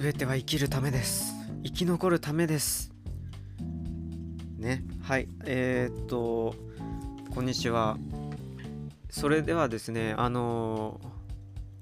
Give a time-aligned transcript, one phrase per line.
[0.00, 1.34] 全ては生きるためです。
[1.62, 2.90] 生き残るためです。
[4.56, 6.54] ねはいえー、っと
[7.34, 7.98] こんにちは。
[9.10, 10.98] それではですねあの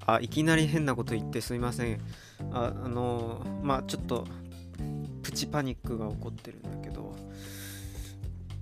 [0.00, 2.00] ー、あいきなり変なこと言ってすいません。
[2.50, 4.26] ああのー、まあちょっと
[5.22, 7.14] プチパニックが起こってるんだけど。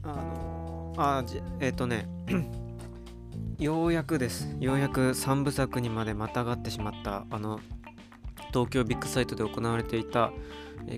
[0.02, 1.24] あの、あ
[1.60, 2.06] えっとね
[3.58, 4.54] ようやくです。
[4.60, 7.60] ようやく3部作にまでまたがってしまったあの
[8.48, 10.32] 東京ビッグサイトで行われていた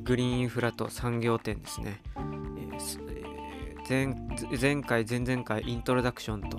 [0.04, 2.00] グリーンインフラと産業展ですね、
[3.88, 4.14] 前
[4.60, 6.59] 前回前々回イントロダクションと。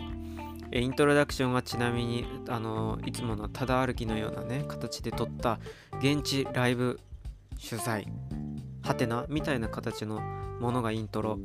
[0.74, 5.60] イントロダクションはちなみにあのいつものただ歩きのようなね形で撮った
[6.00, 6.98] 現地ライブ
[7.70, 8.08] 取材
[8.82, 10.22] はてなみたいな形の
[10.62, 11.40] ものがイントロ。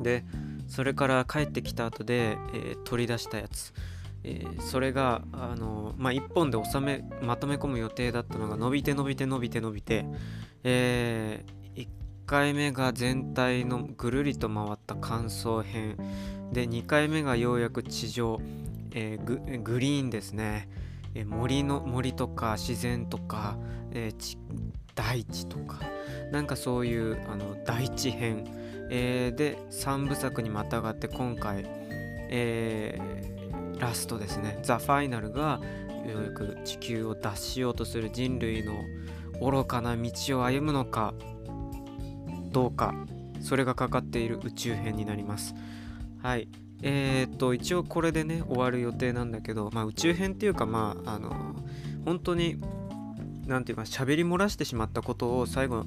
[0.00, 0.24] で
[0.66, 3.72] それから帰ってきた後で、えー、取り出したやつ。
[4.28, 10.04] えー、それがあの、まあ、1本で収めまとめ込む予定だったのが伸びて伸びて伸びて伸びて、
[10.64, 11.88] えー、1
[12.26, 15.96] 回目が全体のぐるりと回った感想編
[16.52, 18.38] で2回目がようやく地上、
[18.92, 20.68] えー、グリーンですね、
[21.14, 23.58] え森の森とか自然とか、
[23.92, 24.12] え
[24.94, 25.78] 大地とか
[26.32, 28.46] なんかそういうあの大地編、
[28.90, 31.66] えで3部作にまたがって今回、
[32.30, 32.98] え
[33.78, 34.58] ラストですね。
[34.62, 35.60] ザ・ファイナルが
[36.06, 38.74] ようやく地球を脱しようとする人類の
[39.40, 41.14] 愚かな道を歩むのか
[42.50, 42.94] どうか。
[43.40, 45.54] それがかかっている宇宙編になります。
[46.22, 46.48] はい。
[46.82, 51.56] えー、っと一応これでね終わる予定なんだけどまあ宇宙編っていうかまああの
[52.04, 52.60] 本当に
[53.46, 55.86] 何て言うか喋り漏らしてしまったことを最後、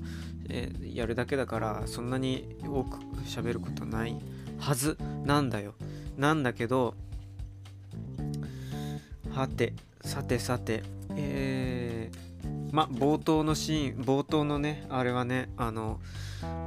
[0.49, 4.17] えー、やるだけだからそんなに多く喋ることない
[4.59, 5.75] はずなんだよ。
[6.17, 6.95] なんだけど
[9.33, 10.83] はてさてさて。
[11.15, 15.99] えー、ま冒頭のシーン冒頭のねあれはねあの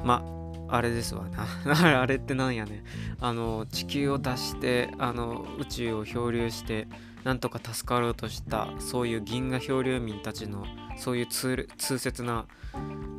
[0.05, 0.23] ま
[0.69, 1.47] あれですわな。
[2.01, 2.85] あれってなんやね
[3.21, 6.89] あの地球を出してあの宇宙を漂流して
[7.23, 10.65] なんとか助かろうとしたそういう銀河漂流民たちの
[10.97, 11.67] そういう痛
[11.99, 12.47] 切な、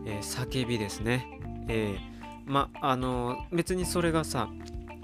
[0.06, 1.40] えー、叫びですね。
[1.68, 4.50] えー、まあの別にそれがさ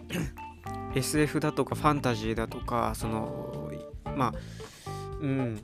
[0.93, 3.60] SF だとかファンタジーだとかその
[4.21, 4.33] まあ
[5.21, 5.61] うん。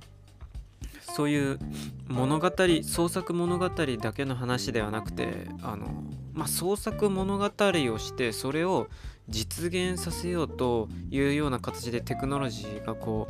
[1.15, 1.59] そういう
[2.07, 2.51] 物語
[2.83, 5.87] 創作物語だけの話ではなくてあの、
[6.33, 8.87] まあ、創作物語をしてそれを
[9.27, 13.27] 実現させようというような形でテクノロジーがこ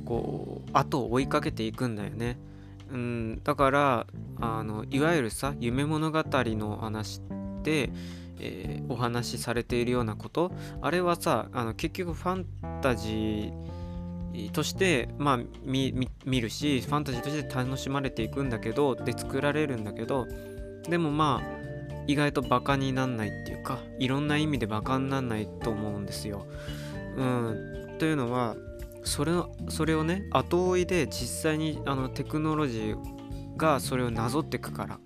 [0.00, 2.38] うこう後を追いかけていくんだよね。
[2.90, 4.06] うん、だから
[4.40, 7.90] あのいわゆるさ夢物語の話って、
[8.38, 10.50] えー、お話しされているようなこと。
[10.80, 12.46] あれはさあの結局ファン
[12.80, 13.75] タジー
[14.52, 20.26] として、まあ、見るしファンタジーとして楽しまれていくんだけどで作られるんだけど
[20.88, 21.66] でもまあ
[22.06, 26.46] 意外とバカになんないっていうかいろんな意味でバカになんないと思うんですよ。
[27.16, 28.56] うん、というのは
[29.04, 29.32] それ
[29.68, 34.98] それをね後追いで実際にあのテクノロジーがそれをなぞっていくから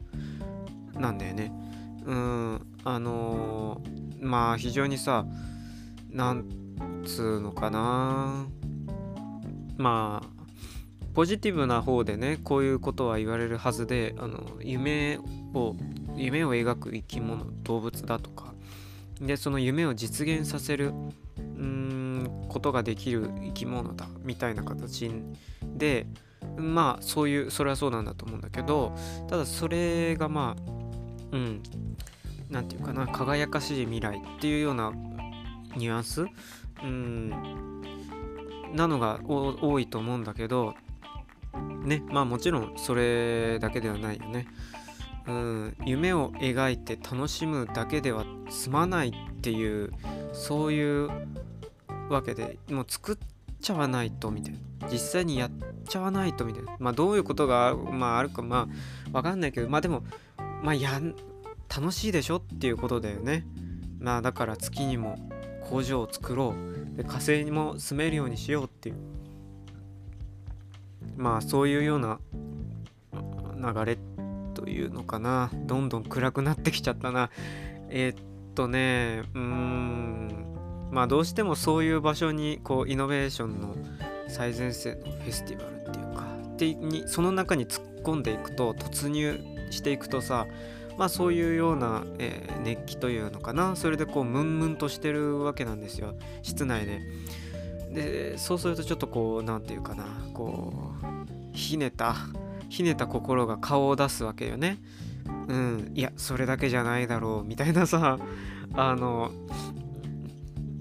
[1.00, 1.52] なんだよね。
[2.04, 5.24] うんあのー、まあ非常にさ
[6.10, 6.46] なん
[7.04, 8.46] つうのかな
[9.80, 10.40] まあ
[11.14, 15.18] ポジティブな方でねこういうことは言われるはずであの夢
[15.54, 15.74] を
[16.16, 18.54] 夢を描く生き物動物だとか
[19.20, 20.92] でその夢を実現させる
[21.38, 25.10] うんことができる生き物だみたいな形
[25.62, 26.06] で
[26.56, 28.94] まあそういうそれはそうなんだと思うんだけど
[29.28, 30.62] ただそれがまあ
[31.32, 31.62] うん
[32.50, 34.92] 何て言うかな輝かしい未来っていうような
[35.76, 36.26] ニュアンス
[36.82, 37.79] うん
[38.74, 40.74] なのが多いと思うんだけど
[41.84, 44.46] ねまあもちろんそれだけではないよね。
[45.26, 49.92] うん、夢を描いて楽しむだけでは済まないっていう
[50.32, 51.08] そういう
[52.08, 53.16] わけでもう作っ
[53.60, 54.58] ちゃわないとみたいな。
[54.90, 55.50] 実際にやっ
[55.86, 56.74] ちゃわないとみたいな。
[56.78, 58.68] まあどういうことが、まあ、あるかま
[59.12, 60.02] あわかんないけどまあでも
[60.62, 61.00] まあや
[61.74, 63.46] 楽しいでしょっていうことだよね。
[63.98, 65.18] まあだから月にも
[65.68, 66.79] 工場を作ろう。
[66.96, 68.96] で火星にも住めるようにしようっていう。
[71.16, 72.18] まあそういうような
[73.56, 73.98] 流れ
[74.54, 75.50] というのかな。
[75.66, 77.30] どんどん暗くなってきちゃったな。
[77.88, 78.16] えー、っ
[78.54, 80.50] とねうーん。
[80.90, 83.76] まあどうしてもそういう場所にこうイノベーションの
[84.28, 86.26] 最前線のフェスティバルっていうか
[86.56, 89.40] でにその中に突っ込んでいくと突入
[89.70, 90.46] していくとさ
[90.98, 93.76] まあそういうような、えー、熱気というのかな。
[93.76, 96.14] それでこうムンムンとしてるわけなんですよ。
[96.42, 97.00] 室内で。
[97.92, 100.04] でそうするとちょっとこう何て言うかな。
[100.34, 102.14] こうひねた
[102.68, 104.78] ひねた心が顔を出すわけよね。
[105.48, 107.48] うん、いやそれだけじゃないだろう。
[107.48, 108.18] みたいなさ。
[108.74, 109.32] あの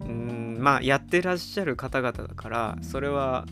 [0.02, 0.58] うん。
[0.60, 3.46] まあやってらっしゃる方々だからそれは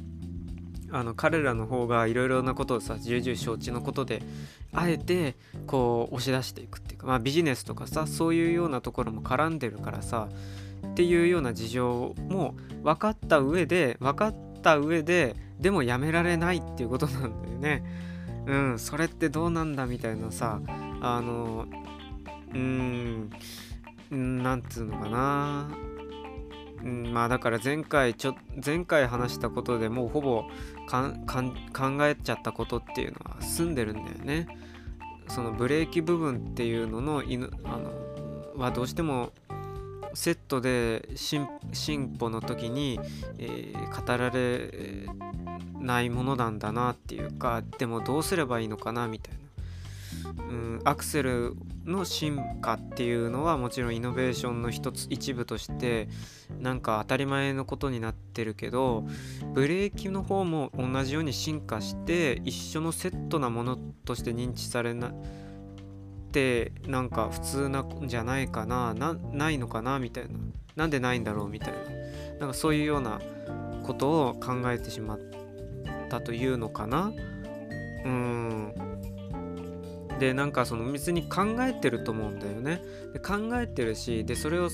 [0.92, 4.22] あの彼らの方がいろいろなことをさ重々承知のことで
[4.74, 5.36] あえて
[5.66, 10.30] こう押し出していくっていうか、まあ、ビジネスとかさそういうようなところも絡んでるからさ
[10.86, 17.84] っていうような事情も分かった上で分かった上ででもやめられないっていうことなんだよね。
[18.46, 20.62] うん、それってどうなんだみたいなさ
[21.02, 21.66] あの
[22.54, 23.30] うーん
[24.10, 25.68] なんつうのかな
[26.84, 30.46] うん、まあだから前回ちょ前回話したことでもうほぼ
[30.88, 34.48] 考えちゃったことっていうのは済んでるんだよね。
[35.28, 39.34] そのブレーキ部分っていうのの犬あのはどうしても
[40.14, 41.48] セットで進
[42.18, 43.00] 歩の時に、
[43.38, 45.06] えー、語られ
[45.80, 49.47] ないものなんだなっていうかでもどうすればいいのかなみたいな。
[50.50, 51.56] うん、アクセル
[51.86, 56.10] の進化っていうのはもちろんイノベーションの一つ一部として
[56.60, 59.06] なんか当たり前のことになってるけど
[59.54, 65.14] ブレーキの方も同じように進化して一緒のセットなものとして認知されなっ
[66.32, 70.32] てなんか普通なんじゃないかなないのかなみたいな。
[70.78, 71.78] なんでないんだろうみたいな。
[72.40, 73.20] なんかそういうような
[73.84, 75.20] ことを考えてしまっ
[76.08, 77.12] たというのかな。
[78.06, 78.74] うん。
[80.20, 82.82] でなんかその別に考えてると思うんだよね。
[83.14, 84.70] で考えてるしでそれを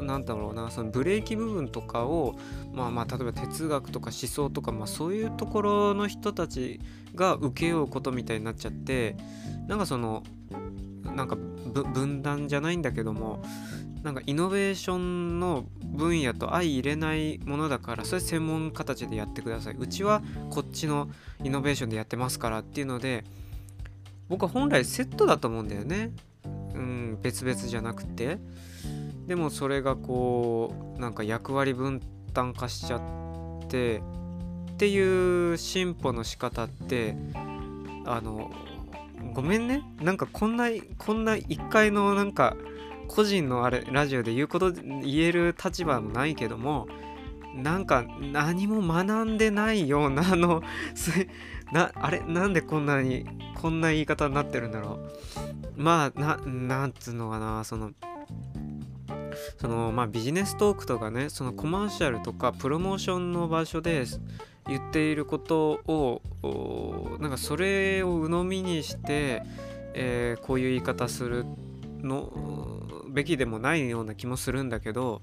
[0.00, 2.36] 何だろうなそのブレーキ部分とかを
[2.72, 6.80] まあまあ例えば哲学とか思想とか、まあ、そういうところの人たち
[7.14, 9.16] が請け負うことみたいになっちゃって
[9.66, 10.22] なんかその
[11.04, 13.42] なんか分断じゃないんだけども
[14.02, 19.76] なんかイノベーションの分野と相入れないものだからそれ専門家たちでやってください。
[19.78, 21.10] うちはこっちの
[21.44, 23.24] イノベーションでやってますからっていうので
[24.30, 26.12] 僕は本来セットだと思うんだよね。
[26.74, 28.38] うん、別々じゃなくて。
[29.26, 32.00] でもそれがこう、なんか役割分
[32.32, 34.02] 担化しちゃって
[34.72, 37.16] っていう進歩の仕方って、
[38.06, 38.52] あの、
[39.34, 39.82] ごめんね。
[40.00, 42.56] なんかこんな、こんな一回のなんか
[43.08, 46.86] 個人のあれ、ラジオで言うこと、言える立場もないけども、
[47.54, 50.62] なんか何も学んでないようなあの
[51.72, 53.26] なあれなんでこんなに
[53.60, 54.98] こんな言い方になってるんだろ
[55.76, 55.80] う。
[55.80, 57.92] まあななんつうのかなその
[59.60, 64.04] そのまあビジネストークとかねそのコマーシャルとかプロモーションの場所で
[64.68, 66.20] 言っていることを
[67.18, 69.42] なんかそれを鵜呑みにして、
[69.94, 71.44] えー、こういう言い方する
[72.02, 72.32] の
[73.08, 75.22] べきでもないような気もするんだけど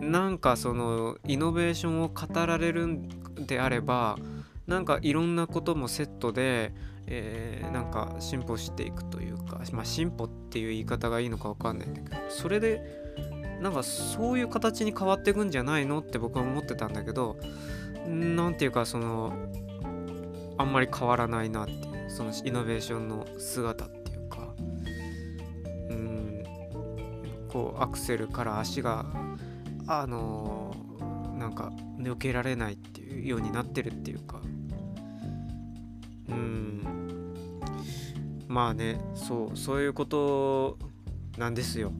[0.00, 3.08] なんかそのイノベーションを語られるん
[3.46, 4.18] であれば
[4.66, 6.72] なんかいろんなこともセットで、
[7.06, 12.82] えー、なんか進歩していくというか、まあ、進歩っていう言い方がいいのか分かんないんだけどそれで
[13.60, 17.36] なんかそういう形に変わっていくんじゃないのって僕は思ってたんだけど
[18.06, 19.32] 何ていうかその
[20.56, 21.72] あんまり変わらないなって
[22.08, 24.54] そのイノベーションの姿っていうか
[25.90, 26.44] うん
[27.48, 29.06] こうアクセルから足が
[29.86, 34.40] あのー、なんか抜けられないっていうようになってるっていうか
[36.28, 36.80] うん。
[38.48, 40.78] まあねそうそういうこと
[41.38, 41.92] なんですよ。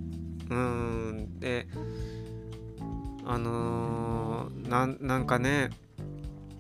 [0.51, 1.39] うん。
[1.39, 1.67] で
[3.27, 5.71] あのー、なんかね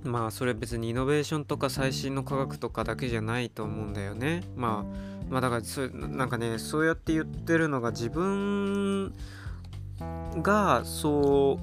[0.03, 4.43] まあそれ別にイノベーションとか最新の科学とかだけじゃないと思うんだよね。
[4.55, 9.15] まあまあだからそなんかねそうやって言ってるのが自分
[10.43, 11.59] がそ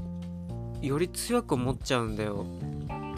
[0.82, 2.46] うより強く思っちゃうんだよ。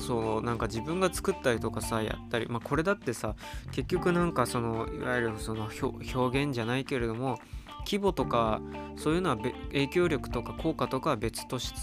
[0.05, 3.35] そうなんか自分が作ったりとかさやったりまあこれだってさ
[3.71, 7.39] 結局なんかそのいわゆるその表現じゃないけれども
[7.85, 8.61] 規模とか
[8.97, 11.73] そういうのは影響力とか効果とかは別とし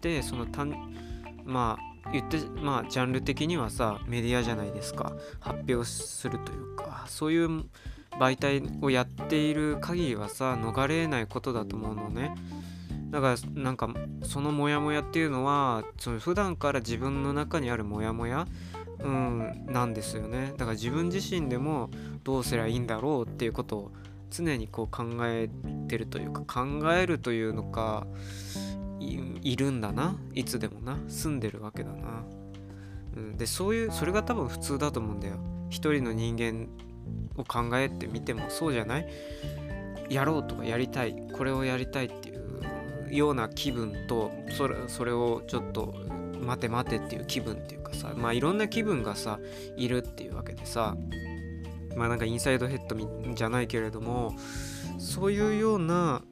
[0.00, 0.74] てその単
[1.44, 5.12] まあ言ってまあジャンル的にはさメディアじゃないですか。
[5.40, 7.64] 発表するというかそういう
[8.18, 12.34] 媒体をやっている限りはさ逃れないことだと思うのね。
[13.10, 13.88] だからなんか
[14.22, 18.46] そのモヤモヤっていうのはその普段から自分の中にあるモヤモヤ
[18.98, 20.52] うん、なんですよね。
[20.56, 21.90] だから自分自身でも
[22.24, 23.92] どうすりゃいいんだろうっていうことを
[24.30, 25.48] 常にこう考え
[25.88, 28.06] てるというか考えるというのか
[28.98, 30.16] いるんだな。
[30.34, 30.98] いつでもな。
[31.08, 32.24] 住んでるわけだな、
[33.16, 35.36] うん、でそういうそれが多分普通だと思うんだよ。
[35.68, 36.68] 一人の人間
[37.36, 39.08] を考えてみてもそうじゃない。
[40.08, 41.14] やろうとかやりたい。
[41.36, 42.35] これをやりたいっていう。
[43.10, 45.94] ような気分とそれそれをちょっと
[46.40, 49.38] 待て待てっていう気分っていうかさまあいろんな気分がさ
[49.76, 50.96] いるっていうわけでさ
[51.96, 52.96] まあなんかインサイドヘッド
[53.34, 54.36] じゃないけれども
[54.98, 56.22] そういうような、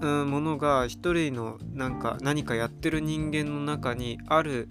[0.00, 4.70] ものが一人のなんか何かやってる人間の中にある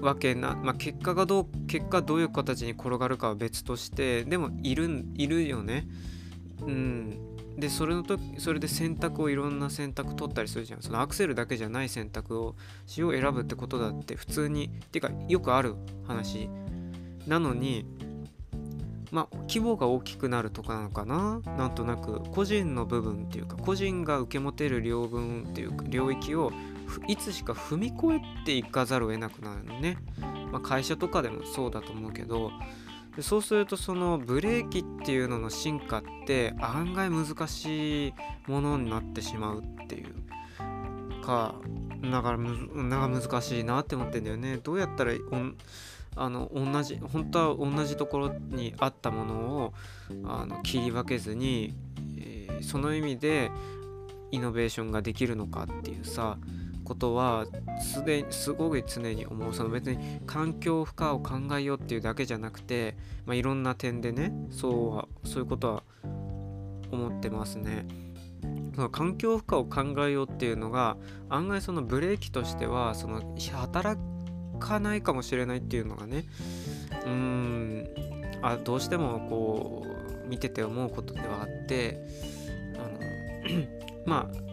[0.00, 5.86] わけな、まあ、結果がどう結果どういう形に転がるかは別としてでもいるいるよね。
[6.60, 7.18] うん、
[7.58, 10.82] でそれの時それで選択をいろんな選択取ったりするじゃん。
[10.82, 12.54] そのアクセルだけじゃない選択を
[12.86, 15.74] しを選ぶってことだって普通にてかよくある
[16.06, 16.50] 話。
[17.26, 17.86] なのに
[19.10, 21.40] まあ規模が大きくなるとかなのかな？
[21.56, 26.52] なんとなく個人の部分っていうか個人が受け持てる領分っていうか領域を
[27.08, 29.96] いつしか踏み越えていかざるを得なくなるのね、
[30.52, 32.52] まあ、会社とかでもそうだと思うけど
[33.16, 38.14] でそうするとそのブレーキっていうのの進化って案外難しい
[38.46, 40.14] ものになってしまうっていう。
[41.26, 41.56] か
[42.02, 44.58] だからなんか難しいなって思ってんだよね。
[44.62, 45.12] どうやったら
[46.14, 49.74] あの同じ本当は同じところにあったものを
[50.24, 51.74] あの切り分けずに、
[52.18, 53.50] えー、その意味で
[54.30, 56.38] イノベーションができるのかっていうさ。
[56.86, 57.46] ことは
[57.82, 65.82] すですごい常に思うその別に環境負荷を考えようっていうだけじゃなくて、まあ、いろんな点でねそうはそういうことは
[66.90, 67.86] 思ってますね。
[68.74, 70.96] その環境負荷を考えようっていうのが
[71.30, 74.00] 案外そのブレーキとしてはその働
[74.60, 76.24] かないかもしれないっていうのがね
[77.04, 77.88] うーん
[78.42, 79.86] あどうしてもこ
[80.24, 82.06] う見てて思うことではあって
[82.76, 83.00] あの
[84.04, 84.45] まあ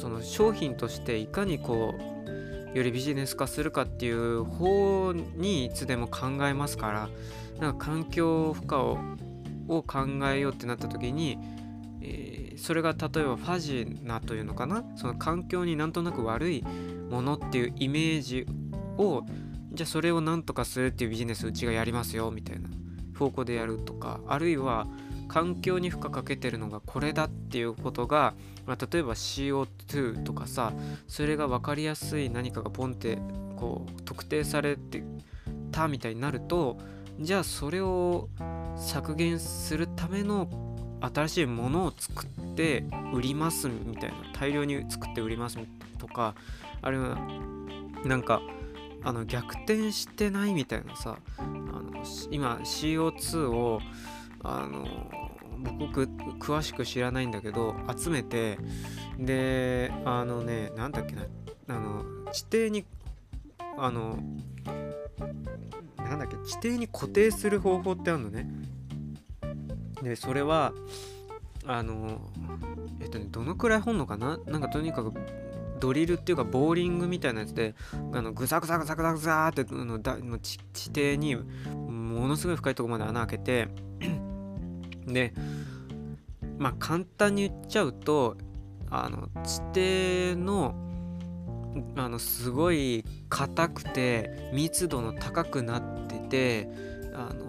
[0.00, 1.94] その商品としていかにこ
[2.74, 7.08] うよりビジネス化するかっていう方にいつでも考えますから
[7.60, 8.98] なんか環境負荷を
[9.68, 11.38] を考えようってなった時に、
[12.00, 14.84] えー、それが例えばファジナというのかな？
[14.94, 16.64] その環境になんとなく悪い
[17.10, 18.46] ものっていうイメージ
[18.96, 19.24] を
[19.72, 22.68] じゃあそれをなんとかするっていうビジネスうちがやりますよみたいな
[23.18, 24.86] 方向でやるとかあるいは
[25.36, 28.32] 環境に負荷かけてるのがこれだっていうことが、
[28.64, 30.72] まあ、例えば CO2 とかさ
[31.08, 33.18] それが分かりやすい何かがポンって
[33.54, 35.04] こう特定されて
[35.72, 36.78] たみたいになると
[37.20, 38.30] じゃあそれを
[38.78, 40.48] 削減するための
[41.14, 45.58] 新しいものを作って売りますみたいな大量に作って売ります
[45.98, 46.34] とか
[46.80, 47.18] あるいは
[48.06, 48.40] なんか
[49.04, 53.82] あの逆転してないみたいなさあの今 CO2 を
[54.42, 54.86] あの
[55.78, 56.04] 僕
[56.38, 58.58] 詳しく知らないんだけど集めて
[59.18, 61.26] であのねなんだっけな
[61.68, 62.84] あの地底に
[63.78, 64.18] あの
[65.96, 68.48] なんだっけ地底に固定する方法ってあるのね。
[70.02, 70.72] でそれは
[71.66, 72.20] あの
[73.00, 74.38] えっとねどのくらい本のかな？
[74.46, 75.12] なんかとにかく
[75.80, 77.74] ドリルっていうかボーリングみたいなやつで
[78.12, 81.36] あのグザグザグザグザグザってのだ地底に
[82.16, 83.68] ものすごい深いところまで穴開けて
[85.06, 85.32] で
[86.58, 88.36] まあ簡単に言っちゃうと
[88.90, 90.74] あの地底の
[91.96, 96.68] あのすごい硬くて密度の高くなってて
[97.14, 97.46] あの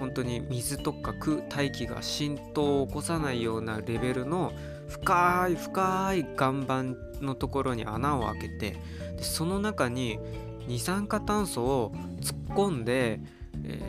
[0.00, 4.52] 本当に水とか空大気が浸透を起こさないようなレベルの
[4.88, 8.70] 深い深い岩盤のところに穴を開けて
[9.16, 10.18] でその中に
[10.66, 13.20] 二酸化炭素を突っ込んで、
[13.64, 13.80] え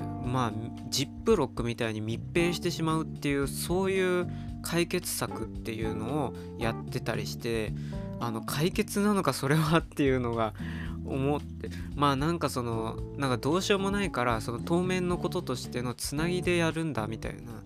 [0.00, 0.52] ー、まあ
[0.88, 4.26] ジップロックみたいに密閉してしまうっていうそういう
[4.62, 7.72] 解決策っていうのをやってたりして
[8.20, 10.54] あの解決なのかそれはっていうのが
[11.04, 17.62] 思ってまあなんかそのなんかどうしようもないからその当面のこととしてのつなぎでやるんだみたいな。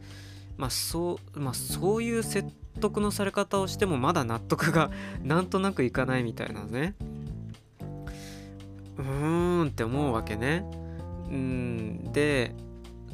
[0.56, 2.48] まあそうまあそういう説
[2.80, 4.90] 得のされ方をしてもまだ納得が
[5.22, 6.94] なんとなくいかないみたいなね。
[8.96, 10.64] うーんって思うわけね。
[11.30, 12.12] うん。
[12.12, 12.54] で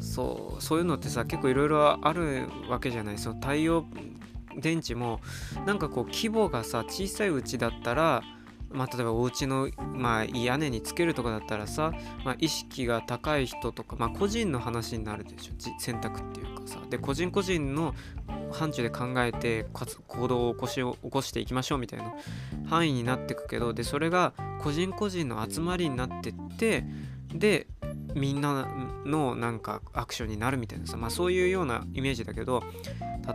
[0.01, 3.19] そうそういうのってさ結構いろいろあるわけじゃない。
[3.19, 3.85] その太陽
[4.57, 5.21] 電池も
[5.67, 8.23] なんかこう規模がさ小さいうちだったら
[8.73, 11.93] まあ、例えばお家のまあ屋根につけるとかだったらさ、
[12.25, 15.53] まあ、意識が高い人とか、まあ、個人の話になるでしょ。
[15.79, 16.79] 選択っていうかさ。
[16.89, 17.95] で個人個人の
[18.51, 19.67] 範疇で考えて
[20.07, 22.13] 行動を起こし起こしていきましょうみたいな
[22.67, 26.85] 範囲になってくけどでそれが個人個人の集まりになってって
[27.35, 27.67] で
[28.15, 28.67] みんな
[29.05, 32.63] のなんかアクションになるみたいなさ、まあ、そういうようなイメージだけど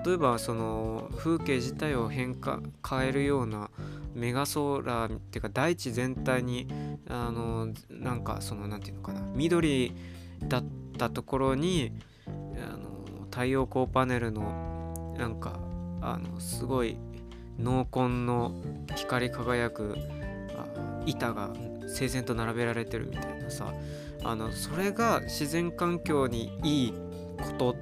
[0.06, 3.70] 例えばその風景自体を変化変えるような
[4.14, 6.68] メガソーラーっていうか大地全体に
[7.10, 9.94] あのなんかその何て言うのかな緑
[10.48, 10.64] だっ
[10.98, 11.92] たところに
[12.28, 12.30] あ
[12.78, 15.60] の太陽光パネルのなんか
[16.02, 16.98] あのすごい
[17.60, 18.54] 濃紺の
[18.96, 19.96] 光り輝く
[21.06, 21.52] 板が
[21.88, 23.74] 整然と並べられてるみたいなさ
[24.28, 26.94] あのそれが自然環境にいい
[27.38, 27.76] こと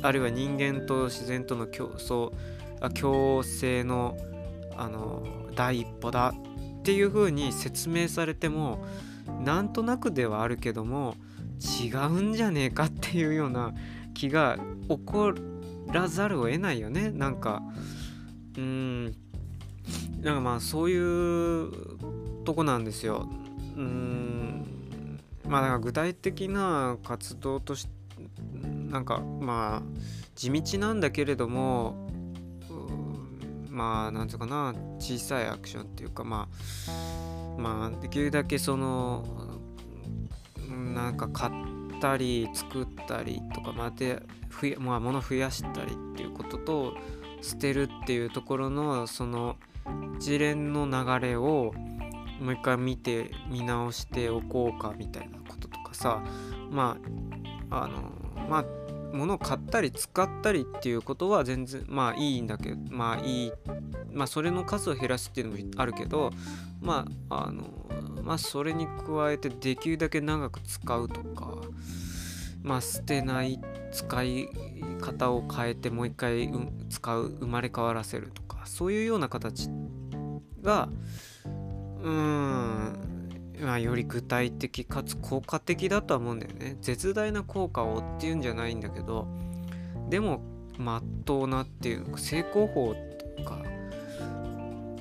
[0.00, 2.32] あるいは人間と自然との競争
[2.80, 4.16] あ共生の
[4.74, 5.22] あの
[5.54, 6.32] 第一歩だ
[6.78, 8.86] っていう風に説明されても
[9.44, 11.14] なんとなくではあるけども
[11.82, 13.74] 違うんじゃねえかっていうような
[14.14, 15.34] 気が起こ
[15.92, 17.10] らざるを得ないよね。
[17.10, 17.62] なんか
[18.56, 19.04] うん
[20.22, 21.70] なんかまあそういう
[22.44, 23.28] とこなんですよ。
[23.76, 24.55] うん。
[25.48, 27.96] まあだから具体的な活動として
[28.90, 30.00] なんかまあ
[30.34, 32.08] 地道なんだけれども
[33.68, 36.48] まあなんつうかな小さいアクションっていうかま
[37.58, 39.24] あまあできるだけその
[40.68, 41.52] なんか買っ
[42.00, 46.94] たり作ったりとかまでふや、まあ、物増やしたりっていうことと
[47.42, 49.56] 捨てるっていうところのその
[50.18, 51.74] 一連の流れを
[52.40, 56.22] もう一回見て見直しておこうかみたいなこととかさ
[56.70, 56.96] ま
[57.70, 58.12] ああの
[58.48, 58.64] まあ
[59.12, 63.52] 物を買ったり使ったりっていうことは全然まあいいんだけどまあいい
[64.12, 66.32] まあそれの数を減らすっていうのもあるけど
[66.80, 67.64] まああの
[68.22, 71.54] まあそれに加えてできるだけ長く使うとか
[72.62, 73.60] まあ捨てない
[73.92, 74.48] 使い
[75.00, 76.50] 方を変えてもう一回、
[76.90, 79.68] 使う生まれ変わらせるとかそういうような形
[80.60, 80.88] が
[82.06, 82.96] うん。
[83.60, 86.76] まあ、より具体的かつ効果的だとは思うんだよね。
[86.80, 89.26] 絶大な効果をっていうんじゃないんだけど
[90.08, 90.40] でも
[90.78, 92.94] まっとうなっていうか成功法
[93.38, 93.62] とか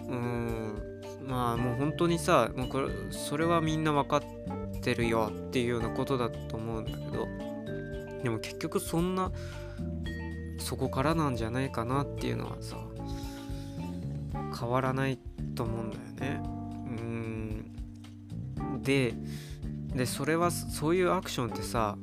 [0.08, 0.86] うーん。
[1.28, 7.28] まあもう本当にさもうこれそれはみんな分かってるよっていうようなことだと思うんだけど
[8.24, 9.32] でも結局そんな
[10.60, 12.78] そこからなんじゃないかなっていうのはさ
[14.58, 15.18] 変わらない
[15.56, 16.55] と思うんだよね。
[18.86, 19.14] で
[19.94, 21.98] でそれはそういうアクションってさ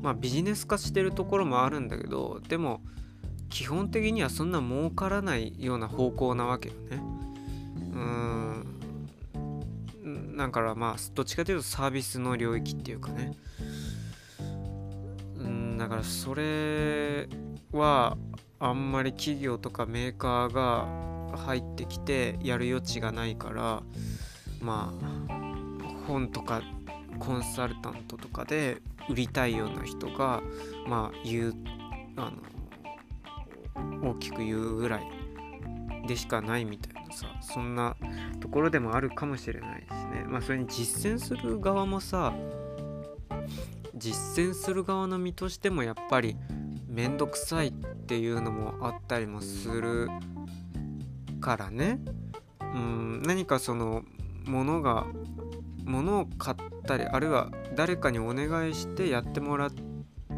[0.00, 2.80] まあビジネス化してるところもあるんだけどでも
[3.50, 7.02] 基本的にはそんな儲からないような方向なわけよね。
[7.92, 8.66] うん
[10.36, 13.36] だからまあどっちかというとサービスの領域っていうかね。
[15.36, 17.28] うんだからそれ
[17.72, 18.16] は
[18.58, 23.82] あんまり企業とかメーカーが入ってきてやる余地がないから
[24.60, 24.94] ま
[25.28, 25.41] あ
[26.06, 26.62] 本とか
[27.18, 30.42] コンサルタントとかで売りたいような人が
[30.86, 31.54] まあ言う
[32.16, 32.32] あ
[34.00, 35.02] の大きく言うぐらい
[36.06, 37.96] でしかないみたいなさそんな
[38.40, 40.24] ところでもあるかもしれないしね。
[40.26, 42.34] まあそれに実践する側もさ
[43.94, 46.36] 実践する側の身としてもやっぱり
[46.88, 50.08] めんどくさいっていうのもあったりもする
[51.40, 52.00] からね。
[52.60, 54.02] うん何かその
[54.46, 55.06] ものが
[55.84, 59.70] 物を買ったりあるいは誰かにお願いしてやってもらっ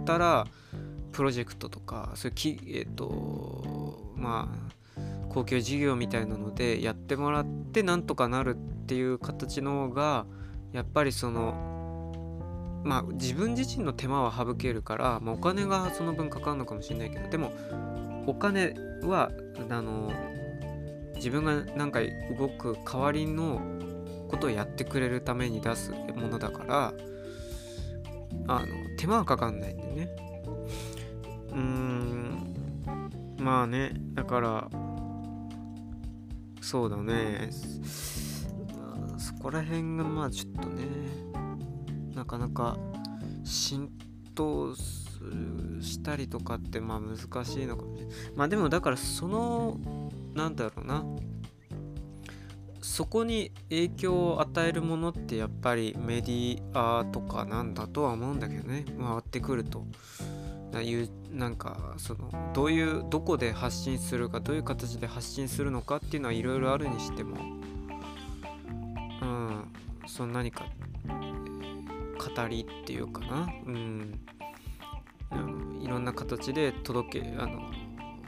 [0.04, 0.46] たら
[1.12, 4.74] プロジェクトとかそういうきえっ、ー、とまあ
[5.28, 10.26] 公共事業みたいなのでやってもらってなんとかなるっていう形の方が
[10.72, 11.72] やっぱりその
[12.84, 17.52] まあ自分自身の手間は省けるから、まあ、お金がその分かかるのかもしれないけどでも
[18.26, 19.30] お金は
[19.70, 20.12] あの
[21.16, 22.00] 自分が何か
[22.38, 23.60] 動く代わりの
[24.34, 26.92] ことをやってくれるために出すものだから
[28.48, 28.66] あの
[28.98, 30.08] 手間はかかんないんでね。
[31.50, 32.56] うーん。
[33.38, 34.68] まあねだから
[36.60, 37.50] そうだね。
[39.18, 40.82] そこら辺がまあちょっとね
[42.14, 42.76] なかなか
[43.44, 43.88] 浸
[44.34, 48.14] 透したりとかってまあ難しいのかもしれない。
[48.34, 49.78] まあでもだからその
[50.34, 51.04] なんだろうな。
[52.84, 58.84] そこに影響を与えるものってやっぱりメディアとかなんだとは思うんだけどね。
[59.00, 59.86] 回ってくると。
[60.82, 67.36] いうなんかそのどういうどこで発信するかどういう形で発信するのかっていうのはいろいろあるにしても。
[69.22, 69.72] うん。
[70.06, 70.66] その何か
[71.08, 73.48] 語りっていうかな。
[73.66, 74.20] うん。
[75.80, 77.62] いろんな形で届けあの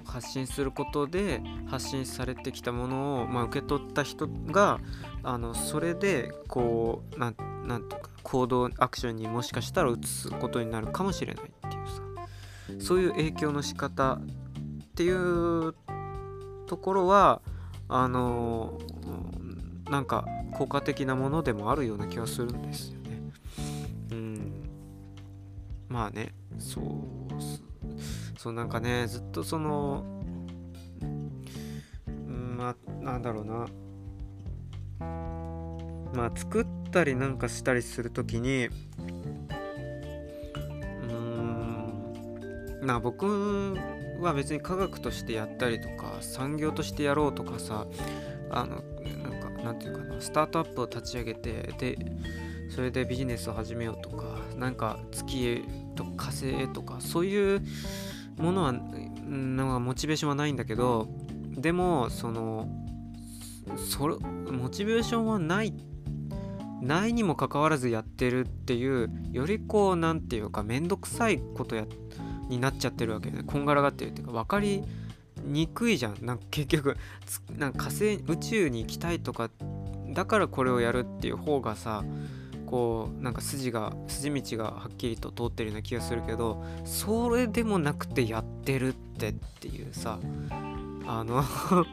[0.07, 4.81] 発信することで発信されてきたものを、まあ、受け取った人が
[5.23, 14.21] あのそれでこうなんなんとか行動アクションにもしかしたら移すことになるかもしれないっていうさそういう影響の仕方っ
[14.95, 15.75] ていう
[16.67, 17.43] ところは
[17.89, 18.79] あの
[19.91, 23.21] なんか効果的なものでもあるような気がするんですよね。
[24.11, 24.53] うん。
[25.89, 26.85] まあね、そう
[28.47, 30.05] そうなんかねずっとその
[31.03, 31.05] う
[32.13, 33.67] んまあなんだろうな。
[36.15, 38.69] まあ作ったりなんかしたりする時に
[41.09, 43.75] うんまあ僕
[44.21, 47.89] は別に科学としてやったりとか産業としてやろうとかさ
[48.53, 48.77] あの
[49.29, 51.99] なんかなんていうかなスタートアップを立ち上げてで
[52.71, 55.63] それでビジネスを始めようとかなんか月へ
[55.97, 57.61] とか火星へとかそういう
[58.39, 61.09] ものはなんかモチベーションはないんだけど
[61.57, 62.69] でもその
[63.77, 65.75] それモチベーションはない
[66.81, 71.87] ないにもかかわらずやってるっていうよりこう何て言うかめんどくさいことや
[72.49, 73.43] になっちゃってるわけよね。
[73.45, 74.85] こんがらがってるっていうか分かり
[75.43, 76.17] にくいじゃん。
[76.25, 76.97] なんか結局
[77.57, 79.51] なんか火星宇宙に行きたいとか
[80.11, 82.05] だからこれをやるっていう方がさ
[82.67, 90.19] こうなんか筋が筋道がはっきりと通ってるような気がするけどそれでもなくてやってるってっていうさ
[91.07, 91.45] あの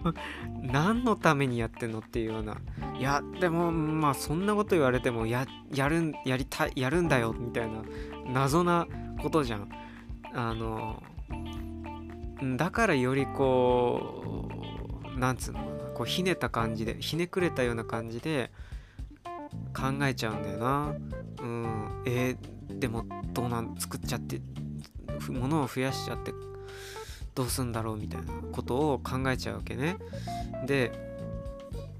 [0.61, 2.57] 何のためにやってんのっていうような。
[2.97, 7.83] いやでもまあそんなこと言われてもややるやりたいやるんだよみたいな
[8.27, 8.87] 謎な
[9.21, 9.69] ことじゃん。
[10.33, 11.01] あの
[12.57, 14.49] だからよりこ
[15.15, 18.51] うなんつうのかなこうひねた感じでひねくれたような感じで
[19.73, 20.95] 考えちゃうんだよな。
[21.41, 22.03] うん。
[22.05, 24.41] えー、でもどうなん作っちゃって
[25.29, 26.33] 物を増やしちゃって
[27.35, 29.97] どうすんだろうみたいなことを考えちゃうわけね。
[30.65, 30.91] で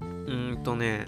[0.00, 0.06] う
[0.56, 1.06] んとね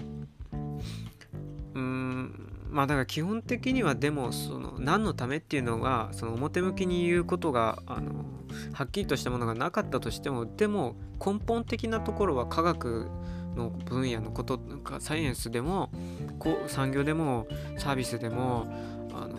[1.73, 8.25] うんまあだから基本的にはでもその何のためっていうのがその表向きに言うことがあの
[8.73, 13.09] はっきりとしたものがなかったとしてもでも根本的なところは科学
[13.55, 15.89] の分野のことなんかサイエンスでも
[16.39, 17.47] こう産業でも
[17.77, 18.67] サービスでも
[19.13, 19.37] あの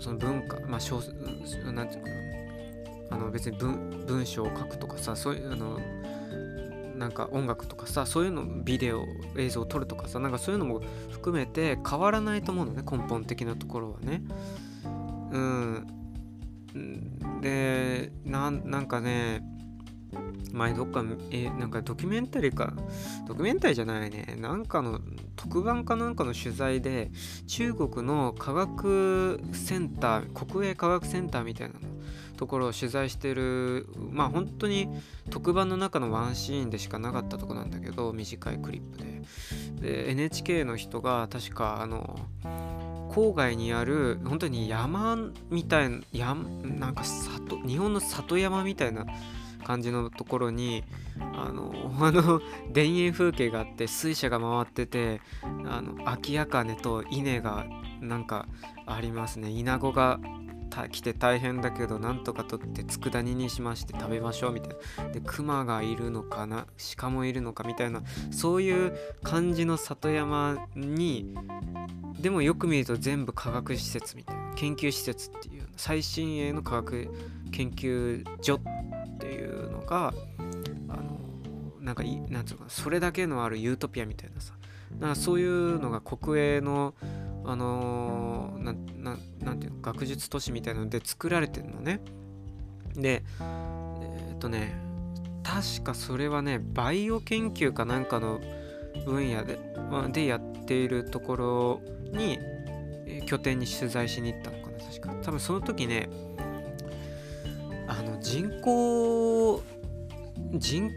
[0.00, 1.00] その文化まあ小
[1.72, 2.18] なんていうかな
[3.10, 5.80] あの別に文文章を書くとかさそういうあの
[6.96, 14.22] なんか音楽とかさそういうのビデオ映像を撮るとかさなんかそういうのも含めて変わらないと思うのね根本的なところはね。
[15.32, 15.86] うん。
[17.40, 19.42] でなんかね
[20.52, 22.72] 前どっか、えなんかドキュメンタリーか、
[23.26, 25.00] ドキュメンタリーじゃないね、なんかの
[25.36, 27.10] 特番かなんかの取材で、
[27.46, 31.80] 中国の科学センター、国営科学センターみたいなの
[32.36, 34.88] ところを取材してる、まあ本当に
[35.30, 39.22] 特番の中のワンシーンでしかなかったとこなんだけど、短いクリップで。
[39.80, 42.18] で、NHK の人が確か、あの、
[43.08, 45.18] 郊外にある本当に山
[45.50, 49.06] みたいなやなんか里日本の里山みたいな
[49.68, 50.82] 感じのところに
[51.18, 52.40] あの あの
[52.72, 55.20] 田園風景があって水車が回ってて
[55.66, 57.66] あの空き家金と稲が
[58.00, 58.48] なんか
[58.86, 59.50] ありますね。
[59.50, 60.18] イナゴが
[60.90, 65.12] 来て大変だけどなんとか取って佃煮にしまして食べましょうみたいな。
[65.12, 66.66] で熊がいるのかな？
[66.96, 68.02] 鹿もいるのかみたいな。
[68.30, 71.34] そういう感じの里山に
[72.18, 74.48] でもよく見ると全部科学施設みたいな。
[74.54, 77.08] 研究施設っていう最新鋭の科学
[77.50, 80.12] 研究所っていうのが
[80.88, 81.18] あの
[81.80, 84.54] なんかいなんつうかそれだけのあるユートピアみたいなさ。
[84.98, 86.94] なんかそういうのが国営の
[87.44, 88.72] あのー、な
[89.12, 92.00] ななんていうの学術都市みたいなので作られてるのね。
[92.94, 94.74] でえー、っとね
[95.42, 98.40] 確かそれはねバイオ研究かなんかの
[99.06, 99.58] 分野で
[100.12, 101.80] でやっているところ
[102.12, 102.38] に、
[103.06, 105.14] え、拠点に取材しに行ったのかな確か。
[105.22, 106.10] 多分その時ね
[107.88, 109.62] あの人工
[110.52, 110.92] 人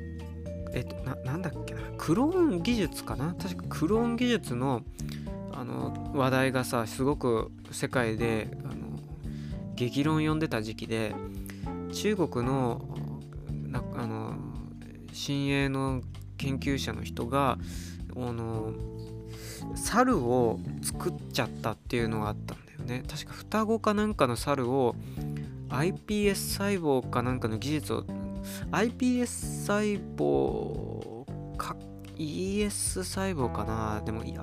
[0.73, 1.81] えっとななんだっけな。
[1.97, 3.33] クローン技術かな？
[3.39, 4.83] 確かクローン技術の
[5.53, 8.99] あの話題がさすごく世界であの
[9.75, 11.13] 激論呼んでた時期で
[11.93, 12.81] 中国の
[13.67, 14.35] なあの
[15.13, 16.01] 新鋭の
[16.37, 17.57] 研究者の人が
[18.15, 18.73] あの
[19.75, 23.03] 猿を作っちゃったっていうのがあったんだよね。
[23.07, 24.95] 確か双子かなんかの猿を
[25.71, 28.03] iPS 細胞かなんかの技術を
[28.71, 29.81] iPS 細
[30.17, 31.25] 胞
[31.57, 31.75] か
[32.17, 34.01] ES 細胞かな？
[34.05, 34.33] でもい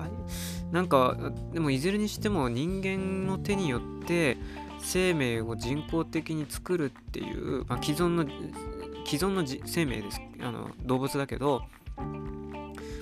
[0.71, 1.17] なんか
[1.53, 4.37] でもいずれにしても人間の手によって
[4.79, 8.25] 生命を人工的に作るっていう、まあ、既存の
[9.05, 10.21] 既存の生命です。
[10.41, 11.61] あの動物だけど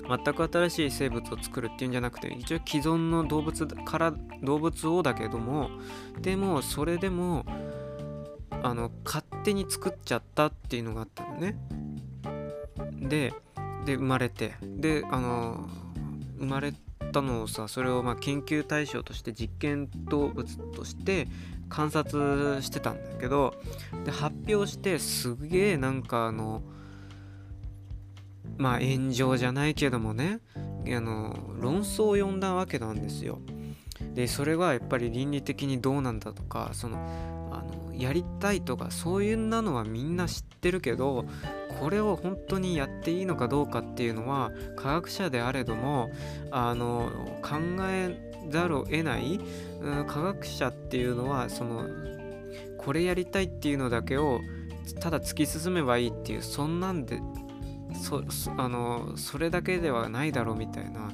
[0.08, 5.70] 全く新しい生物を作るっていうんじゃなくて一応既存の動物から動物をだけども
[6.20, 7.44] でもそれでも
[8.62, 11.56] あの勝手に作っちゃったっていうのがあったのね
[13.00, 13.32] で
[13.84, 15.68] で生まれてであの
[16.38, 16.72] 生まれ
[17.12, 21.28] たのをさそれをま研究対象として実験動物として
[21.68, 23.54] 観察してたんだけど
[24.04, 26.62] で発表してすげえなんかあの
[28.56, 33.40] まあ炎上じゃないけどもねあの論争を呼んだわけなんですよ。
[34.14, 36.98] でそれはやっぱり倫理的にどうなんだとかその
[37.52, 41.24] あのやりたいとかそういうなのはみんな知ってるけど
[41.80, 46.10] これを本当にやっていいのかどうかっていうのは科学者であれども
[46.50, 47.10] あの
[47.42, 48.16] 考え
[48.50, 49.40] ざるを得ない、
[49.80, 51.84] うん、科学者っていうのはその
[52.78, 54.40] これやりたいっていうのだけを
[55.00, 57.20] ただ突き進めばいいっていうそんなんで
[57.94, 58.22] そ
[58.56, 61.10] あのそれだけではないだろうみたいな。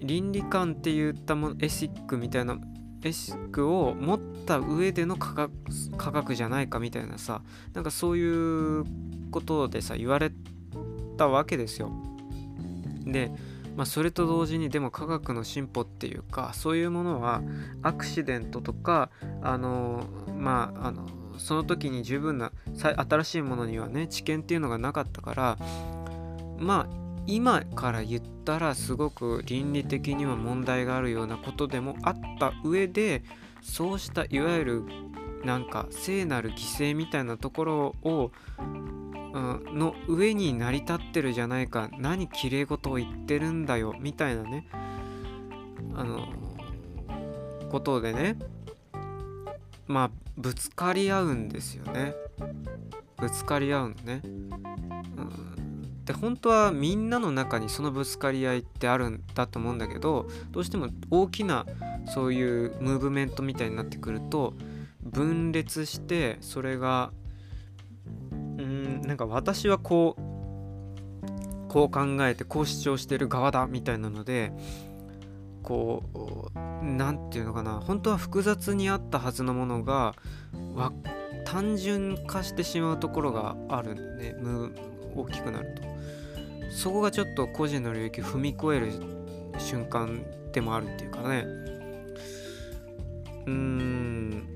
[0.00, 2.58] 倫理観って言ったものエシックみたいな
[3.06, 5.52] エシックを持った上での科学
[5.96, 7.42] 科学じゃないかみたいなさ
[7.72, 8.84] なんかそういう
[9.30, 10.30] ことでさ言われ
[11.16, 11.90] たわけですよ。
[13.04, 13.30] で、
[13.76, 17.42] まあ、それと同時にでも科学の進歩っていうかそういうものは
[17.82, 19.10] アクシデントとか
[19.42, 20.04] あの
[20.36, 21.06] まああの
[21.38, 25.58] その時に十分な新しいものにはね知見っていうのがなかったから
[26.58, 33.22] まあ今から言ったらすごく倫理的には問題があるようなことでもあった上で
[33.62, 34.84] そうしたいわゆる
[35.44, 41.88] なんか聖なる犠牲みたいなところを、うん、の上に成り立ってるじゃないか。
[41.98, 43.94] 何きれい事を言ってるんだよ。
[44.00, 44.66] みたいなね。
[45.94, 46.28] あの
[47.70, 48.36] ことでね。
[49.86, 52.14] まあぶつかり合うんですよね。
[53.18, 61.66] ぶつかり合うのね、うん、で本当はみんなの中にそのぶつかり合いってあるんだと思うんだけどどうしても大きな
[62.14, 64.54] そういうムーブメントみたいになってくると
[65.02, 67.10] 分裂してそれが
[68.30, 74.52] うんなんか私はこうこう考えてこう主張してる側だみたいなので
[75.64, 76.04] こ
[76.54, 80.14] う何て言うのかな本当は複雑にあったはずのものが
[81.44, 84.96] 単純化してしまうところがあるんでね。
[85.16, 85.95] 大きくなると。
[86.76, 88.92] そこがちょっと個人の領域を踏み越える
[89.58, 91.46] 瞬間でもあるっていうかね。
[93.46, 94.46] うーん。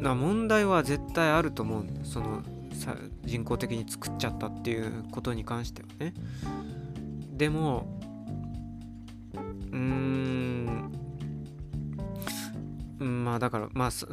[0.00, 6.14] な問題は絶対あると思うそのさ人工的に作っちゃったっていうことに関してはね。
[7.36, 8.00] でも
[9.34, 10.97] うーん。
[13.04, 14.06] まあだからまあさ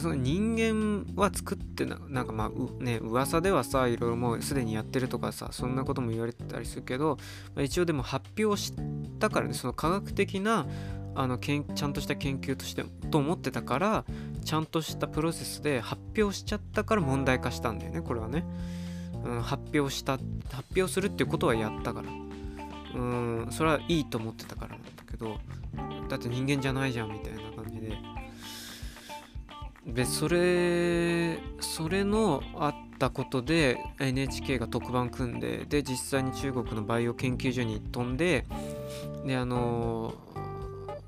[0.00, 7.18] すがに人間は作ってななんかまあうね噂ではさいろいろもうすでにやってるとかさそんなことも言われてたりするけど、
[7.54, 8.72] まあ、一応でも発表し
[9.20, 10.66] たからねその科学的な
[11.14, 14.04] あのけんちゃんとした研究としてと思ってたから
[14.44, 18.44] ちゃんとしたプロセスで発表しちゃったから問題化したんだよねこれはね、
[19.24, 20.24] うん、発表した発
[20.76, 22.08] 表するっていうことはやったから。
[22.94, 25.40] うんそれはいいと思ってたからなんだけど
[26.08, 28.13] だって人間じゃないじゃんみたいな感じで。
[29.86, 38.44] でそれそれのあったことで NHK が特番組んでで実際に中国のバイオ研究所に飛んで
[39.26, 40.14] であの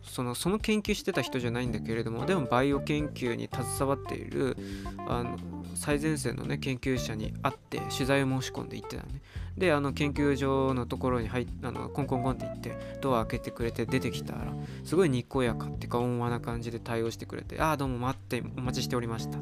[0.03, 4.57] そのその研究してた人じゃないんだけれどもでもバイオ研究に携わっている
[5.09, 5.37] あの
[5.75, 9.21] 最前線のね研究者に会って取材を申し込んで行ってたね。
[9.57, 14.53] であの研究所のところに入あのコンコンコンって行ってドア開けてくれて出てきたら
[14.85, 19.39] すごいにっこやかっていうか温和な感じで対応してくれてああどうも待ってお待ちしておりました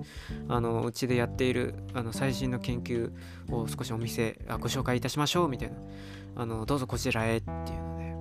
[0.49, 3.11] あのうちでやっているあの最新の研究
[3.51, 5.77] を少しお店あご紹介いたしましょうみたいな。
[6.37, 8.15] あのどうぞこちらへっていうので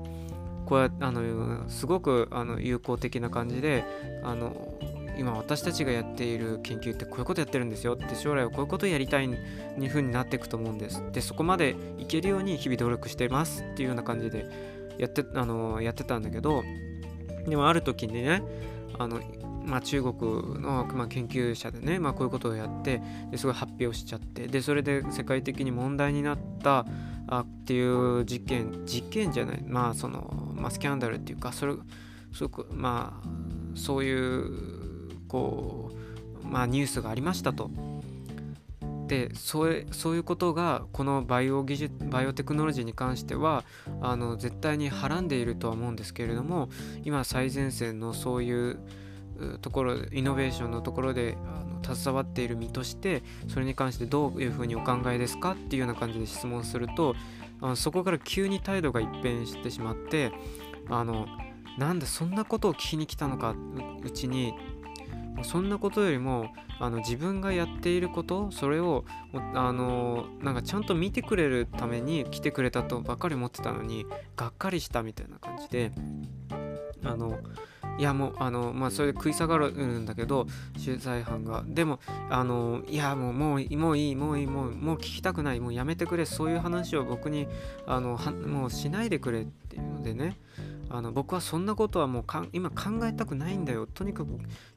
[0.66, 3.84] こうやあのすごくあの友好的な感じで
[4.24, 4.56] あの
[5.18, 11.04] 今私たちがやっている研究ってこういうことやってるんですよって将来はこういうことやりたいにふうになっていくと思うんです。
[11.12, 14.46] でそこまでいけるように日々努力してますっていうような感じで
[14.98, 16.64] やってあのやってたんだけど
[17.48, 18.42] でもある時にね
[18.98, 19.20] あの
[19.66, 26.86] まあ、中国の、まあ、研究者でね、まあ、こういうことをやってですごい発表しちゃってでそれで世界的に問題になった
[27.28, 31.76] あっていう事件事件じゃないまあその、まあ、スキャンダルっていうかそれ
[32.34, 33.28] すごくまあ
[33.76, 34.83] そういう
[35.34, 35.92] こ
[36.44, 37.72] う、まあ、ニュースがありましたと。
[39.08, 43.66] でそうそういうことがこのバイオ技術バイオテクノロジーに関しては
[44.02, 46.70] あの絶対にはらんでいるとは思うんですけれども
[47.04, 48.80] 今最前線のそういう
[49.62, 57.16] ところイノベーションのところであの携わっている身としてそれに関してどういうふうにお考えですかっていうような感じで質問すると
[57.60, 60.32] あのそこから急に態度が一変してしまって
[60.90, 61.28] あの
[61.78, 63.56] なんでそんなことを聞きに来たのか
[64.04, 64.54] うちに
[65.42, 69.06] そんなことよりもあの自分がやっていることそれを
[69.54, 75.92] あのなんかちゃんと見てくれるために来てくれたとばっかり思ってたのにがっかりしたみたいな感じで
[77.04, 77.40] あの
[77.98, 80.48] いやもうあのまあそれで食い下がるんだけど
[80.84, 81.64] 取材班が。
[81.68, 87.48] でもあのいやもうもうもういいもういいもうもう聞きたくないもうやめてくれそういう話を僕に
[87.86, 90.40] あのはもうしないでくれっていうのでね。
[90.94, 93.88] あの僕はそんなことはもうか今考えたくないんだよ。
[93.88, 94.30] とにかく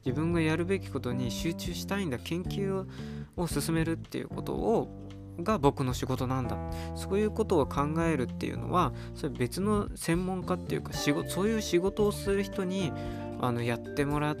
[0.03, 2.17] 自分がやるべきことに集中したいんだ。
[2.17, 2.87] 研究
[3.37, 4.89] を進めるっていうことを
[5.43, 6.57] が僕の仕事なんだ。
[6.95, 12.91] そういうことを考えるっていうのはそれ別の専門家っていうか仕事そういう仕事をする人に
[13.39, 14.35] あのやってもら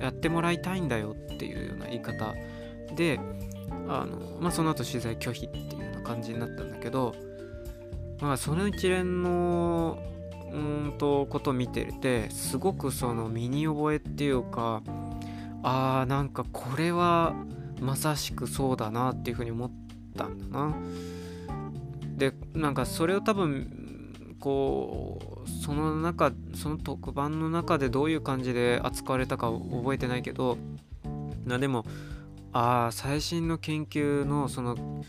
[0.00, 2.34] やってもらいたいんだよっていうような言い方。
[2.96, 3.20] で
[3.86, 7.14] あの、まあ、その後取材拒否っていうような感じになったんだけど、
[8.20, 10.00] まあ、その一連の
[10.52, 10.56] う
[10.88, 14.82] んとこと見ててすごくその身に覚えっていうか
[15.62, 17.34] あーなんかこれは
[17.80, 19.70] まさしくそうだなっていうふうに思っ
[20.16, 20.74] たんだな。
[22.16, 30.58] でなんかそれを多分こうその中その特番の中でどういう感じで扱われたか覚えてないけど
[31.44, 31.84] なでも
[32.52, 35.04] ああ最新の研究のその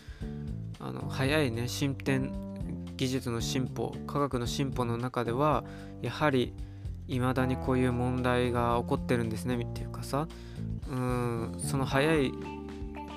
[0.78, 2.53] あの早いね進展
[2.96, 5.64] 技術の進歩科学の進歩の中では
[6.02, 6.54] やはり
[7.08, 10.26] 未だにこういう問題が起こってるんですねっていうかさ。
[10.88, 12.32] うんその早い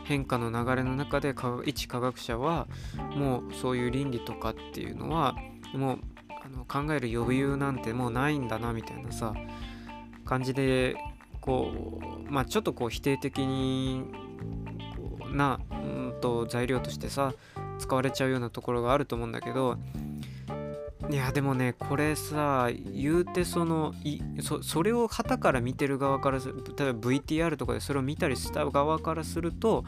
[0.05, 1.35] 変化の流れの中で
[1.65, 2.67] 一科学者は
[3.15, 5.35] もうそういう倫理とかっていうのは
[5.73, 9.33] もうあの考える余裕なんてもうないんだなみたいなさ
[10.23, 10.95] 感じで
[11.41, 14.05] こうまあちょっとこう否定的に
[15.33, 17.33] なうんと材料としてさ
[17.77, 19.77] 使われちゃうようなところがあると思うんだけど
[21.09, 26.53] いやでもねこれさ言うてそのいそそれを旗から見てる側からす例
[26.85, 29.85] えば VTR とかでそれを見たりした側からすると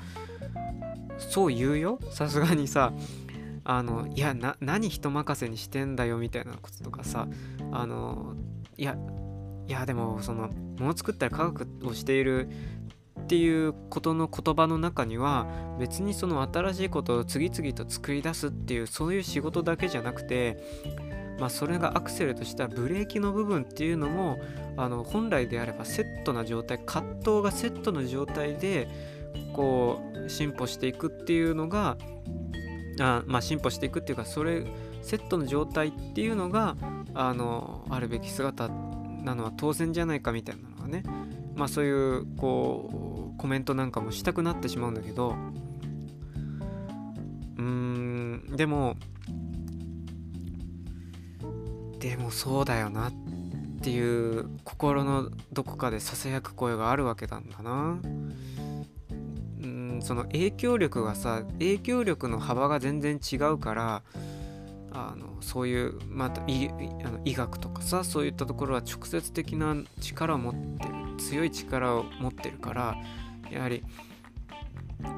[1.18, 2.00] そう言うよ？
[2.12, 2.94] さすがにさ
[3.66, 7.28] あのいやな何人任せにしてんだよみたいなこととかさ
[7.72, 8.36] あの
[8.78, 8.96] いや
[9.68, 12.50] いやでもその物作ったら科学をしている
[13.30, 15.46] っていうことの言葉の中には
[15.78, 20.58] 別にその新しいことを次々と作り出すっていうそういう仕事だけじゃなくて
[21.40, 24.40] まあそれがアクセルとしたブレーキの部分っていうのも
[24.78, 28.88] あの本来であればセットな状態葛藤がセットの状態で
[29.54, 31.98] こう進歩していくっていうのが
[33.00, 34.66] あまあ進歩していくっていうかそれ
[35.04, 36.76] セットの状態っていうのが
[37.14, 41.04] あのあるべき姿なのは当然じゃないかみたいなのがね
[41.54, 45.36] まあそういうこうコメントなんかもしたくなってしまうんだけど
[47.58, 48.98] うーんでも
[52.00, 53.14] でもそうだよなっ
[53.82, 58.00] ていう心のどこかでささやく声があるわけなんだな。
[59.62, 64.04] うんその影響力がさ影響力の幅が全然違うから
[64.92, 72.96] あのそういうまた医あの医学とかさそういったところは直接的な力を持ってる強い力を持ってるから
[73.52, 73.84] やはり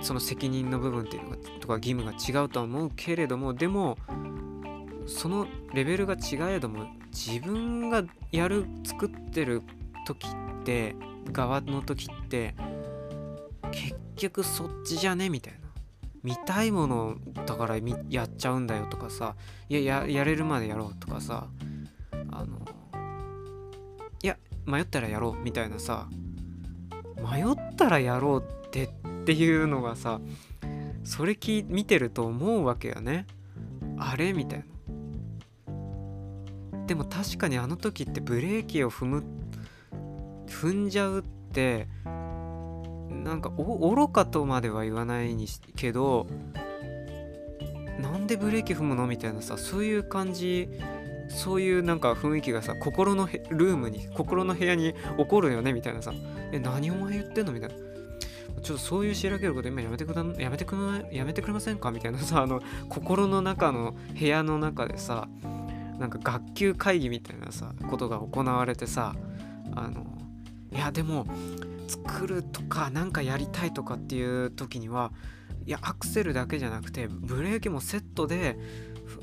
[0.01, 3.97] その責任の部分っていうのがとか義務が違うとは思うけれどもでも
[5.07, 9.61] そのレベルが違えども自分がやる作ってる
[10.05, 10.95] 時って
[11.31, 12.55] 側の時って
[13.71, 15.61] 結局そっちじゃねみたいな。
[16.23, 17.15] 見たいもの
[17.47, 17.77] だから
[18.09, 19.35] やっちゃうんだよとかさ
[19.69, 21.47] いややれるまでやろうとかさ
[22.31, 22.59] あの
[24.21, 26.07] いや迷ったらやろうみたいなさ
[27.23, 28.89] 迷ったらやろうってっ
[29.25, 30.19] ていうのがさ
[31.03, 33.25] それき見てると思うわけよね。
[33.97, 34.65] あれみたいな。
[36.87, 39.23] でも確かにあの時ってブレーキを踏む
[40.47, 46.27] 踏んじゃうってなんか愚かとまでは言わないにしけど
[47.99, 50.69] なんでブレーキ踏むのみたいなさそういう感じ
[51.31, 56.13] そういうなんか雰囲気がさ心のルームに心の部屋に起こるよねみたいなさ
[56.51, 57.53] え何お前言ってんの？
[57.53, 57.75] みたいな
[58.61, 60.75] ちょっとそういうしらけること今やめてくだやめてく
[61.09, 61.91] れやめてくれませんか？
[61.91, 65.27] みたいなさあの心の中の部屋の中でさ
[65.97, 69.15] なんか学級会議みたいなさことが行われてさ
[69.75, 70.05] あの
[70.71, 71.25] いやでも
[71.87, 75.11] 作るとか何かやりたいとかっていう時には
[75.65, 78.57] いやアクセルだけじゃなくてブレーキもセットで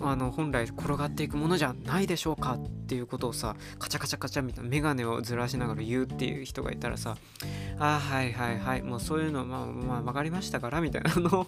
[0.01, 7.16] あの本来転がっていくものじゃないでしょうかっていうことをさカチャカチャカチャみたいな眼鏡をずらしながら言うっていう人がいたらさ
[7.78, 11.46] ああはいはいはいもうそういうのまあまあ分かりましたからみたいなの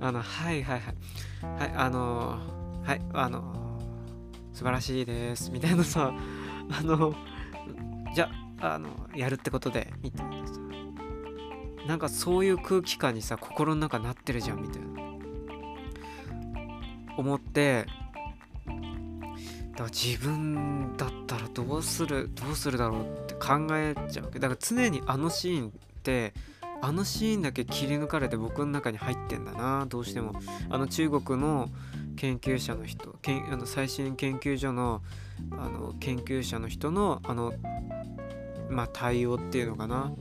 [0.00, 2.38] あの はいはいはいはいあの
[2.82, 3.78] はいあの
[4.52, 6.12] 素晴らしいですみたいなさ
[6.70, 7.14] あの
[8.14, 8.30] じゃ
[8.60, 10.54] あのやるってことでみたいなさ。
[11.86, 14.99] なんかそういう空気感にさ心の中なってるじゃんみたいな。
[17.16, 17.86] 思って
[19.72, 25.70] だから自分だったらどうするどうするだろうって考えちゃうだから常にあのシーンっ
[26.02, 26.34] て
[26.82, 29.86] あのシーンだけ切り抜かれて僕の中に入ってんだな。
[29.86, 30.32] どうしても。
[30.70, 31.68] あの中国の
[32.16, 35.02] 研究者の人けんあの最新研究所の
[35.52, 37.52] あの研究者の人のあの
[38.70, 40.06] まあ対応っていうのかな。
[40.06, 40.12] っ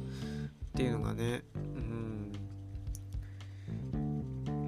[0.75, 1.88] ていうのがねうん。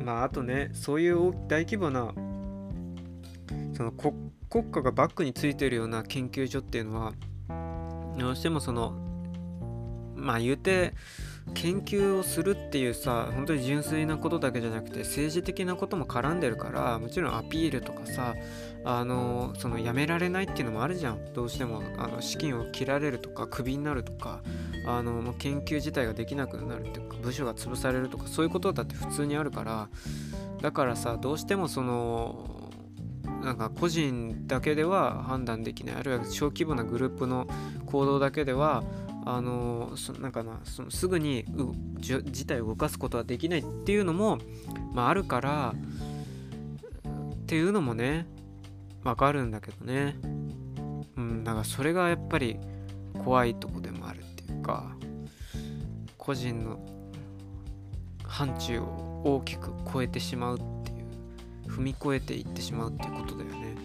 [0.01, 2.13] まああとねそういう大規模な
[3.75, 7.13] その国家がバックについてるような研究所っていうのは
[8.17, 8.93] どうしてもその
[10.15, 10.93] まあ言うて
[11.53, 18.35] 研究をするっていうさ本当に純粋なことだけじゃなくて政治的なことも絡んでるからもちろんアピールとかさ
[18.84, 21.34] あのそのやめられないっていうのもあるじゃん。
[21.34, 24.41] どうしてもあの資金を切られるとかクビになるとか
[24.88, 29.89] あのもう研究自体ができなくなるっていうか部署が潰されるとかそういうことだって普通にあるから
[30.61, 32.71] だからさどうしてもその
[33.43, 35.95] なんか個人だけでは判断できない。
[35.95, 37.47] あるいは小規模なグループの
[37.86, 38.84] 行動だけでは
[39.25, 41.45] あのそなんかなそのすぐに
[41.99, 44.39] 事態を動かすことはできないっていうのも、
[44.93, 48.25] まあ、あるからっていうのもね
[49.03, 50.15] わかるんだけどね。
[51.17, 52.57] うんだからそれがやっぱり
[53.23, 54.95] 怖いとこでもあるっていうか
[56.17, 56.79] 個人の
[58.23, 63.75] 範疇を大きく超えてしまうっていう踏み越えていってしまうっていうことだよね。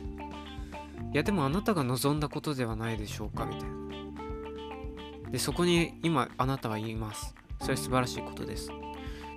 [1.12, 5.30] いやでもあなたが望んだことではないでしょうかみたいな。
[5.30, 7.34] でそこに今あなたは言います。
[7.60, 8.70] それは素晴らしいことです。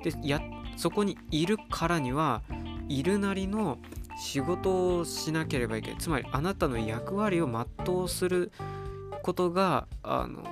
[0.03, 0.41] でや
[0.77, 2.41] そこにいるからには
[2.88, 3.77] いるなりの
[4.20, 5.99] 仕事をしなければいけない。
[5.99, 8.51] つまりあなたの役割を全うする
[9.24, 10.43] ことがあの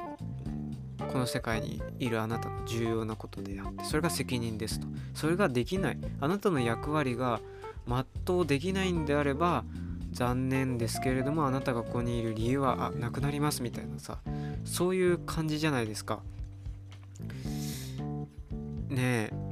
[1.11, 4.87] この世界にいるあなたの重要なことであってそれが責任ですと。
[5.13, 5.97] それができない。
[6.21, 7.41] あなたの役割が
[7.87, 9.63] 全うできないんであれば
[10.11, 14.17] 残念ですけれどもあなたがここにいる理由はなくなりますみたいなさ
[14.65, 16.21] そういう感じじゃないですか。
[18.89, 19.47] ねえ。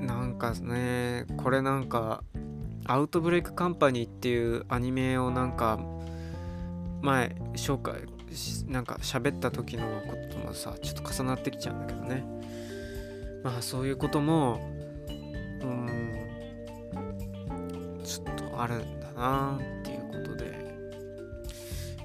[0.00, 2.22] なんかねこれなんか
[2.88, 5.78] アウトブレイクカンパニーっていうアニメをなんか
[7.02, 8.02] 前紹介
[8.66, 12.24] なんか喋った時のこともさちょっと重なってきちゃうんだけどね。
[13.42, 14.60] まあそういうことも
[15.62, 15.98] うん
[18.04, 20.66] ちょっとあるんだなっていうことで。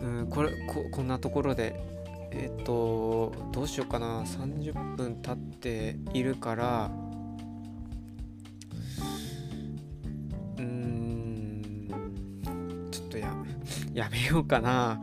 [0.01, 1.79] うんこれここんなところで
[2.31, 4.21] えっ、とどうしようかな。
[4.21, 6.91] 30分経っているから
[13.93, 15.01] やめようかな。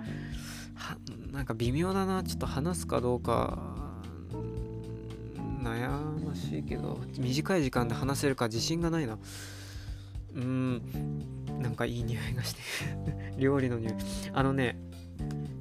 [1.33, 2.23] なんか微妙だな。
[2.23, 3.59] ちょっと話すかどうか。
[5.63, 5.91] 悩
[6.25, 7.01] ましいけど。
[7.19, 9.19] 短い時間で話せるか自信がないな。
[10.35, 10.83] うん。
[11.61, 12.61] なんかいい匂いがして。
[13.37, 13.95] 料理の匂い。
[14.33, 14.79] あのね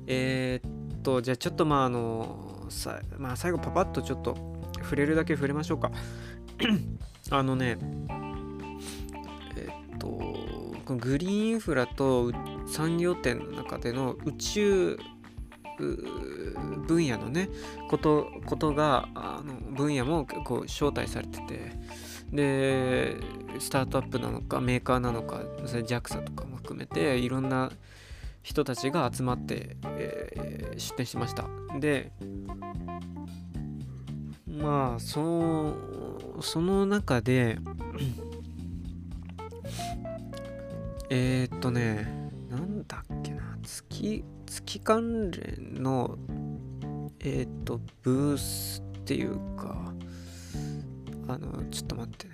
[0.05, 5.91] えー、っとじゃあちょっとまああのさまあ最後パパッとちょっと触れるだけ触れましょうか。
[7.29, 7.77] あのね、
[10.87, 12.31] このグリーンインフラと
[12.65, 14.99] 産業点の中での宇宙
[16.87, 17.49] 分野のね
[17.89, 21.71] ことことがあの分野も結構招待されてて
[22.31, 23.17] で
[23.59, 27.69] スタートアップなのかメーカーなのかそれ JAXA とかも含めていろんな
[28.41, 31.49] 人たちが集まって、えー、出展しました。
[31.81, 32.13] で
[34.47, 35.77] まあその
[36.39, 37.57] その中で
[41.09, 42.07] えっとね
[42.49, 46.17] なんだっけな月月関連の
[47.19, 49.93] えっ、とブースっていうか
[51.27, 52.33] あのちょっと待ってね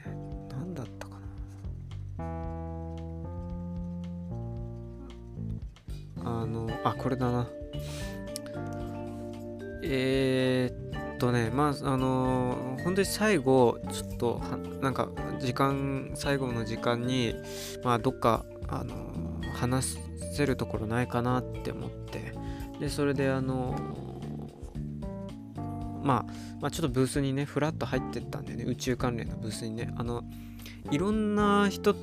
[0.50, 1.16] 何だったか
[2.18, 2.26] な。
[6.26, 7.48] あのあこれだな。
[9.84, 15.10] えー、っとねまああの本当に最後ちょっとはなんか
[15.40, 17.36] 時間最後の時間に
[17.84, 18.46] まあどっか
[18.82, 18.96] あの
[19.54, 19.98] 話
[20.36, 22.34] せるところないかなって思って。
[22.80, 23.76] でそれであの
[26.04, 28.64] まあ、まあ、ちょっとブースにねフラッと入ってったんでね。
[28.66, 29.94] 宇宙関連のブースにね。
[29.96, 30.24] あの
[30.92, 31.96] いろんな人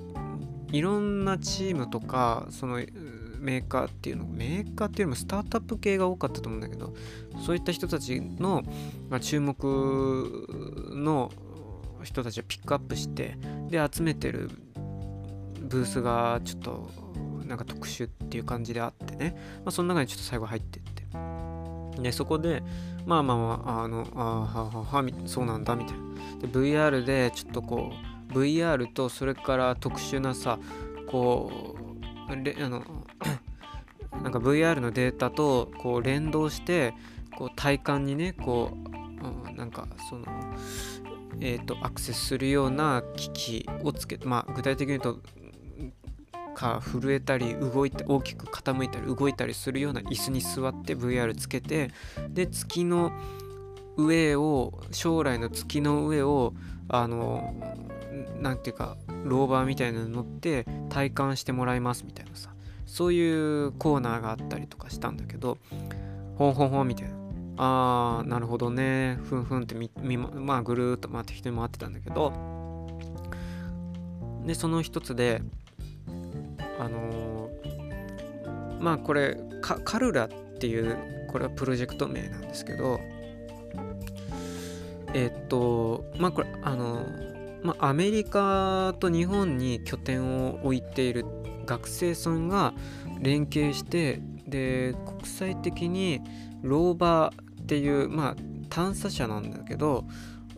[0.73, 2.81] いろんなチームとかその
[3.41, 6.95] メーカーっていうのメーカーっていうのもスタートアップ系が多かったと思うんだけど
[7.45, 8.63] そういった人たちの、
[9.09, 9.57] まあ、注目
[10.95, 11.31] の
[12.03, 13.37] 人たちをピックアップして
[13.69, 14.51] で集めてる
[15.71, 16.91] ブースがちょっと
[17.47, 21.01] なんか特殊っていう感じであってね、まあ、その中にちょっと最後入ってって。
[22.01, 22.63] でそこで
[23.07, 26.03] まあまあまあのあはははそうなんだみたいな。
[26.41, 27.93] で VR でちょっとこ
[28.31, 30.59] う VR とそれから特殊なさ
[31.07, 31.77] こ
[32.31, 32.83] うレあの
[34.23, 36.95] なんか VR のデータとこう連動して
[37.37, 40.25] こう体感にねこう、うん、なんかその
[41.43, 45.21] えーと、アクセスするような機器をつけて、まあ、具体的に言うと
[46.61, 51.91] か震えたり動いて大きく傾いたり動いたりするような椅子に座って VR つけて
[52.29, 53.13] で月の
[53.97, 56.53] 上を将来の月の上を
[56.89, 57.55] あの
[58.41, 62.51] 何ていうかローバーみたいなのに乗って体感してもらいますみたいなさ
[62.85, 65.57] そういうコーナーがあったりとかしたんだけど
[66.37, 67.15] ほんほんほんみたいな。
[67.63, 69.19] あーなるほどね。
[69.29, 72.33] ふんふんってみまあぐるっと回って人に回ってたんだけど
[74.47, 75.43] でその一つで
[76.81, 80.97] あのー、まあこれカルラっていう
[81.29, 82.99] これはプロジェクト名なんですけど
[85.13, 87.05] えっとまあこれあの
[87.63, 91.27] まあアメリカと日本に拠点を置いている
[91.67, 92.73] 学生さんが
[93.21, 96.23] 連携してで国際的に
[96.63, 98.37] ローバーっていうまあ
[98.71, 100.07] 探査車なんだけど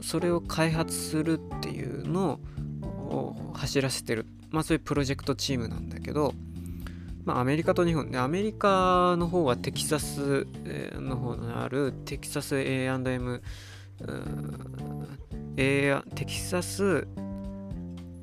[0.00, 2.38] それを開発するっていうの
[3.08, 4.26] を走らせてる。
[4.53, 6.34] まあそういうプロジェクトチームなんだけど
[7.24, 8.11] まあアメリカと日本。
[8.11, 10.46] でアメリカの方はテキサス
[10.94, 13.42] の方にあるテキサス A&M
[15.57, 17.07] テキサス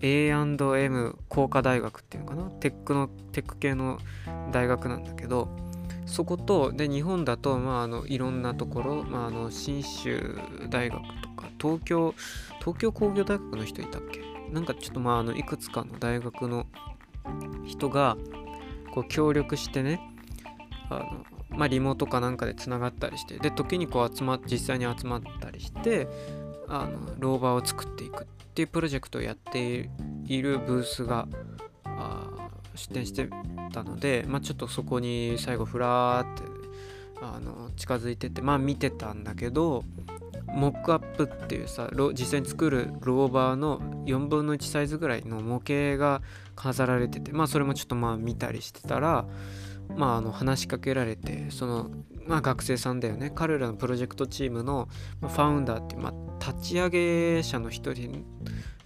[0.02, 2.44] A&M 工科大学っていうのかな？
[2.52, 4.00] テックのテック系の
[4.52, 5.50] 大学なんだけど
[6.06, 10.38] そことで日本だと、まあ、あのいろんなところ、まあ、あの信州
[10.70, 12.16] 大学とか東京
[12.60, 14.22] 東京工業大学の人いたっけ？
[14.52, 16.66] なんかちょっとまああのいくつかの大学の
[17.66, 18.18] 人が
[18.92, 20.02] こう協力してね
[20.90, 26.08] あのまあリモートかなんかでつながったりしてで時にこう集まっ実際に集まったりして
[26.68, 29.90] あのローバーを作っていくっていうプロジェクトをやって
[30.26, 31.28] いるブースが
[31.86, 32.28] あ
[32.76, 33.30] 出展して
[33.72, 36.44] たので、まあ、ちょっとそこに最後ふらーって
[37.22, 39.84] あの近づいててまあ見てたんだけど
[40.54, 46.22] モックアップっていうさ実際に作るローバーの4分の1サイズぐらいの模型が
[46.56, 49.26] 飾られててまあそれもちょっとまあ見たりしてたら
[49.96, 51.90] まああの話しかけられてその
[52.28, 53.32] まあ学生さんだよね。
[53.34, 54.88] 彼らのプロジェクトチームの
[55.22, 58.24] ファウンダーっていう、まあ、立ち上げ者の一人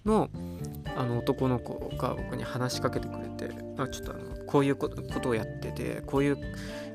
[0.06, 0.30] の
[0.96, 6.38] あの男の子が僕に話しかけてくれてあちょっとあのこういうことをやっててこういう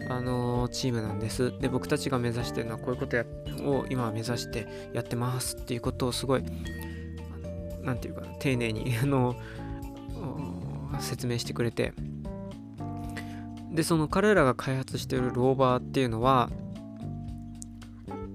[0.09, 1.53] あのチームなんです。
[1.59, 3.25] で僕たちが目指してるのはこういうことや
[3.63, 6.45] を今は目指してやってますっていうことをすごい
[7.83, 9.35] 何て言うかな丁寧に あの
[11.01, 11.93] 説明してくれて。
[13.71, 16.51] でその彼らが開発してるローバーっていうのは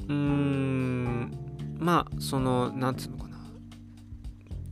[0.07, 1.31] うーん
[1.79, 3.22] まあその何て言うのか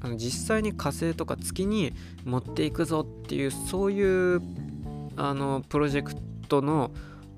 [0.02, 1.94] あの実際に火星とか月に
[2.26, 4.42] 持っていくぞっていうそういう
[5.16, 6.16] あのプロジェク
[6.48, 6.92] トの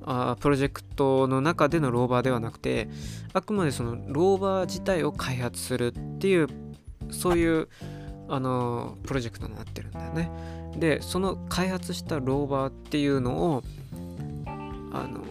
[0.05, 2.89] あプロジェクトの中でのローバーではなくて
[3.33, 6.47] あくまでそのローバー自体を開発するっていう
[7.09, 7.69] そういう
[8.29, 10.31] あのプロジェクトになってるんだよね。
[10.77, 13.63] でその開発したローバーっていうのを
[14.91, 15.23] あの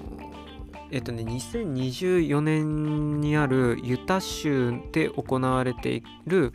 [0.91, 6.53] えっとね2024年にあるユタ州で行われている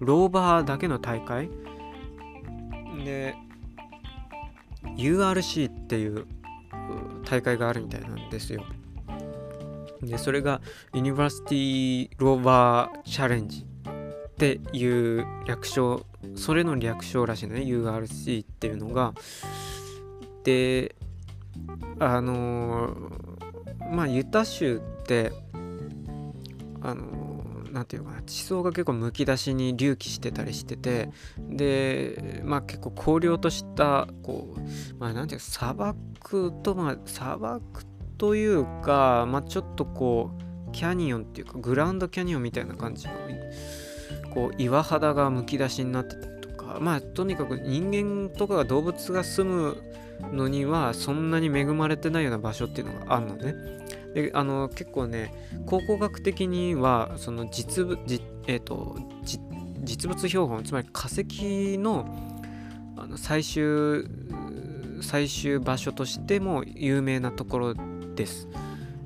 [0.00, 1.50] ローバーだけの大会？
[3.04, 3.34] で
[4.96, 6.26] URC っていう
[7.24, 8.64] 大会があるみたいなんですよ。
[10.02, 10.60] でそれが
[10.94, 19.14] ユニバーシティローバーチャレンジっていう略称それの略称らしいのね URC っていうのが。
[20.44, 20.94] で
[21.98, 25.32] あのー、まあユタ州って
[26.80, 27.17] あのー
[27.78, 34.60] 何て言うかな地層が結構むき出しに隆起してたりしててでまあ結構荒涼としたこう
[34.98, 37.84] まあ何て言う砂漠とまあ砂漠
[38.16, 40.32] というかまあちょっとこ
[40.68, 43.14] うキャニオンっていうかグランドキャニオンみたいな感じの
[44.34, 49.82] こう岩肌がむき出しになってたりとかまあとにかく人間とか動物が住む
[50.32, 53.54] のにはそんなに恵まれてないような場所っていうのがあるのね。
[54.14, 55.32] であの結構ね
[55.66, 58.96] 考古学的にはその実物じ、えーと、
[59.82, 62.06] 実物標本つまり化石の
[62.96, 64.04] あの最終
[65.00, 67.74] 最終場所としても有名なところ
[68.14, 68.48] です。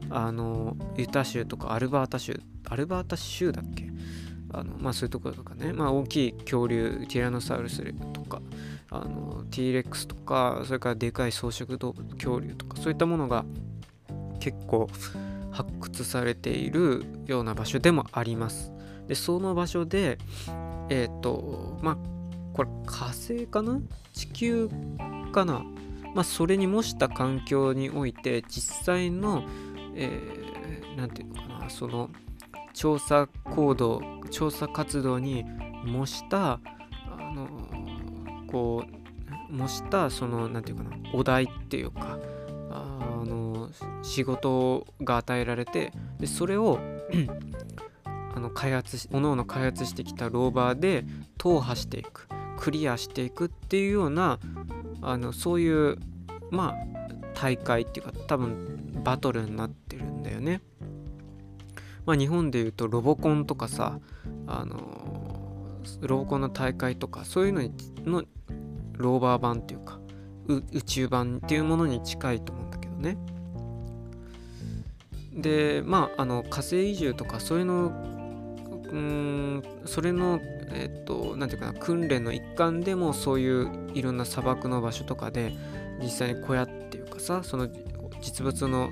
[0.08, 3.90] あのユタ州とかアルバータ州アルバータ州だっけ？
[4.52, 7.82] あのまあそういうところとかね、まあ、大きい恐竜ティラノサウルス
[8.12, 8.42] とか
[8.90, 13.46] あの T レックスとかそれからでかい草食恐竜とかそういったものが
[14.42, 14.88] 結構
[15.52, 18.72] 発掘されているような場所でもあります。
[19.06, 20.18] でその場所で
[20.88, 21.96] えっ、ー、とまあ
[22.52, 23.80] これ火星かな？
[24.12, 24.68] 地球
[25.32, 25.62] かな？
[26.14, 29.48] まあ、それに模した環境において実際の何、
[29.94, 31.70] えー、て言うのかな？
[31.70, 32.10] その
[32.74, 35.44] 調査行動調査活動に
[35.84, 36.60] 模したあ
[37.34, 37.48] の
[38.50, 38.84] こ
[39.50, 41.10] う模したその何て言うかな？
[41.14, 42.18] お題っていうか
[42.70, 43.51] あの
[44.02, 46.78] 仕事が与えられてでそれを
[48.34, 51.04] あの開発しおのおの開発してきたローバーで
[51.38, 54.38] 踏破していくクリアしていくっていうような
[55.02, 55.98] あのそういう
[56.50, 56.92] まあ
[57.34, 60.62] 大会っていうか多分バトルになってるんだよね。
[62.06, 63.98] まあ日本でいうとロボコンとかさ
[64.46, 67.72] あのロボコンの大会とかそういうのに
[68.04, 68.22] の
[68.96, 69.98] ローバー版っていうか
[70.48, 73.16] 宇宙版っていうものに近いと思うんだけどね。
[75.34, 77.92] でまああの火星移住とかそういうの
[78.90, 80.40] うんそれの
[80.72, 85.52] えっと何て言うかな訓練の一環でもそういういろんな砂漠の場所とかで
[86.02, 87.68] 実際に小屋っていうかさその
[88.20, 88.90] 実物の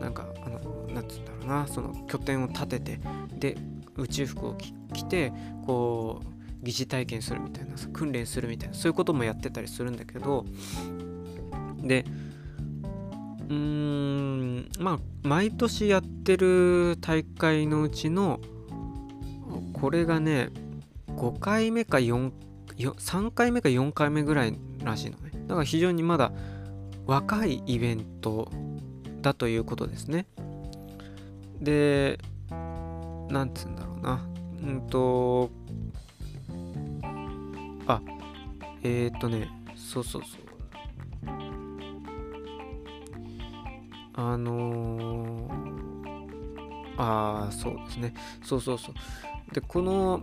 [0.00, 3.00] なんかあの何て言うんだろうなその拠点を建てて
[3.38, 3.56] で
[3.96, 4.56] 宇宙服を
[4.92, 5.32] 着て
[5.66, 6.26] こう
[6.62, 10.46] 疑似体験するみたいな訓練するみたいなそういうこともやってたりするんだけど
[11.78, 12.04] で
[13.52, 18.40] うんまあ毎年やってる大会のうちの
[19.74, 20.48] これがね
[21.08, 22.32] 5回目か4
[22.76, 25.30] 3回目か4回目ぐらいらしいのね。
[25.46, 26.32] だから非常にまだ
[27.06, 28.48] 若いイベント
[29.20, 30.26] だということですね。
[31.60, 32.18] で
[33.28, 34.26] なんつうんだろうな。
[34.62, 35.50] うんと
[37.86, 38.00] あ
[38.82, 40.51] えっ、ー、とねそうそうそう。
[44.14, 48.14] あのー、ああそうですね。
[48.42, 48.94] そうそうそう。
[49.54, 50.22] でこの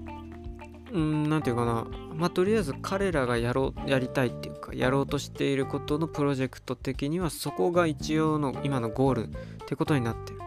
[0.91, 1.85] うん何て言うかな。
[2.15, 9.31] まあとりあえず彼らがやろうやりたいっていうかやろうとしていることのプロジェクト的にはそこが一応の今のゴールっ
[9.67, 10.39] てことになってる。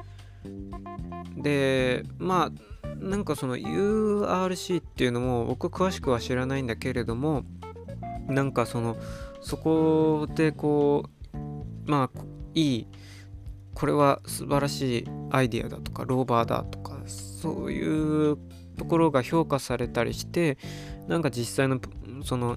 [1.43, 7.45] でまあなんかその URC っていうのも僕詳しくは知らないんだけれども
[8.29, 8.97] なんかその
[9.41, 12.21] そこでこうまあ
[12.55, 12.87] いい
[13.75, 18.37] これは素晴らしいアイディアだとかローバーだとかそういう
[18.79, 20.59] ところが評価されたりして
[21.09, 21.81] なんか実際の
[22.25, 22.57] その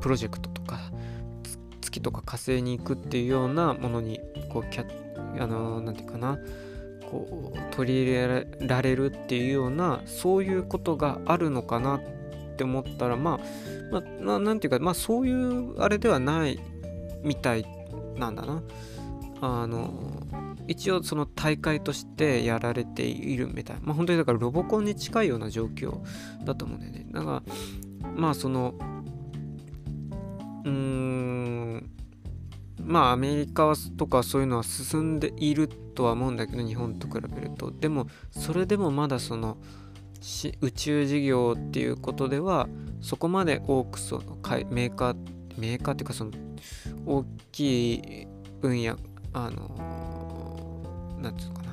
[0.00, 0.80] プロジェクトとか
[1.80, 4.86] 月とか火星に行くっていうようなものにこうキャ
[5.40, 6.38] あの何て言うかな
[7.10, 12.00] こう取り入れられるっていうようなそういうことがあるのかなっ
[12.56, 13.38] て思ったらま
[13.92, 16.60] あ、まあ、ていうかまあそういうあれではない
[17.22, 17.64] みたい
[18.16, 18.62] なんだな。
[19.40, 20.12] あの
[20.68, 23.76] 一応その大会としてやられているみたい。
[23.76, 26.00] なまあ本当にだからロボコンに近いような状況
[26.44, 27.06] だと思うんだよね。
[27.10, 27.42] だか
[28.04, 28.74] らまあその
[30.64, 31.90] うーん
[32.82, 37.70] まあアメリカとかそういうのは進んでいるとは思うんだけど日本と比べると。
[37.70, 39.58] でもそれでもまだその
[40.60, 42.68] 宇宙事業っていうことでは
[43.00, 44.36] そこまで多くその
[44.70, 45.16] メーカー
[45.56, 46.32] メーカーっていうかその
[47.04, 48.26] 大きい
[48.60, 48.96] 分野
[49.36, 51.72] あの何て言うのかな。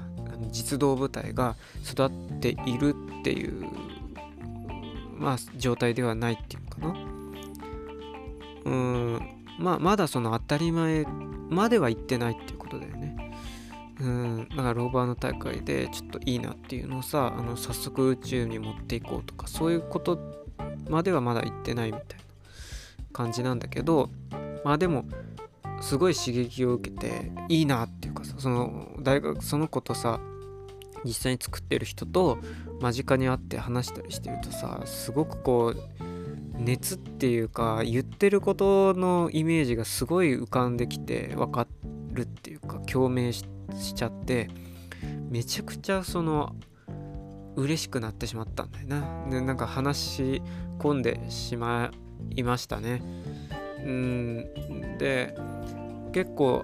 [0.52, 1.56] 実動部隊が
[1.90, 2.10] 育っ
[2.40, 3.66] ているっていう
[5.18, 6.96] まあ状態ではないっていうかな。
[8.66, 9.30] うん。
[9.60, 11.06] まあ、まだその当たり前
[11.50, 13.32] までは行ってないっていうことだよね。
[14.02, 20.20] うん、だからローバーの大会でちょっといいなっていうのをさあの早速宇宙に持っていこうとかそういうこと
[20.90, 22.16] まではまだ行ってないみたいな
[23.14, 24.10] 感じなんだけど
[24.66, 25.06] まあでも
[25.84, 30.22] すごい刺激を受けていいなっていうかさその大学その子とさ
[31.04, 32.38] 実際に作ってる人と
[32.80, 35.78] 間近に会って話したりしてるとさすごくこう
[36.58, 41.68] 熱っていうか言ってることのイメージがすごい浮かんできて分か
[42.14, 43.44] るっていうか共鳴し
[43.94, 44.50] ちゃって
[45.30, 46.56] めちゃくちゃその
[47.58, 49.28] 嬉しくなってしまったんだよな。
[49.30, 50.42] でなんか話し
[50.80, 51.92] 込んでしま
[52.30, 53.04] いましたね。
[53.84, 54.98] うん。
[54.98, 55.36] で
[56.12, 56.64] 結構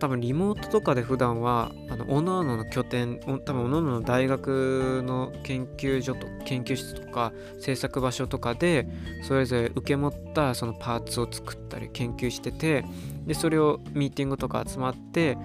[0.00, 8.86] 多分リモートとかで普段はあの各々の拠点多分各々の大学の研究所と研究室とか制作場所とかで
[9.22, 12.84] それぞれ受け持ったそのパーツを作ったり研究してて
[13.26, 15.36] でそれをミーティングとか集まって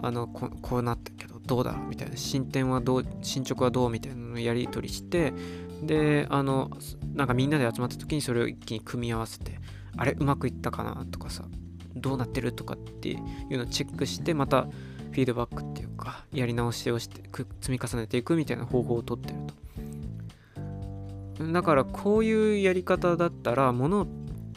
[0.00, 5.32] あのこうなったけどどうだみたいな進展はどう進捗はどうみたいなのやり取りして
[5.82, 6.70] であの
[7.14, 9.58] なんかみんなで集まった時にそれを一気に組み合わせて
[9.98, 11.44] あれうまくいったかなとかさ
[11.94, 13.16] どうなってるとかってい
[13.50, 17.22] うのをチェックしてまたフィードバックっていうかやり直しをして
[17.60, 19.54] 積み重ねていくみたいな方法をとってると。
[21.52, 24.08] だからこういうやり方だったらもの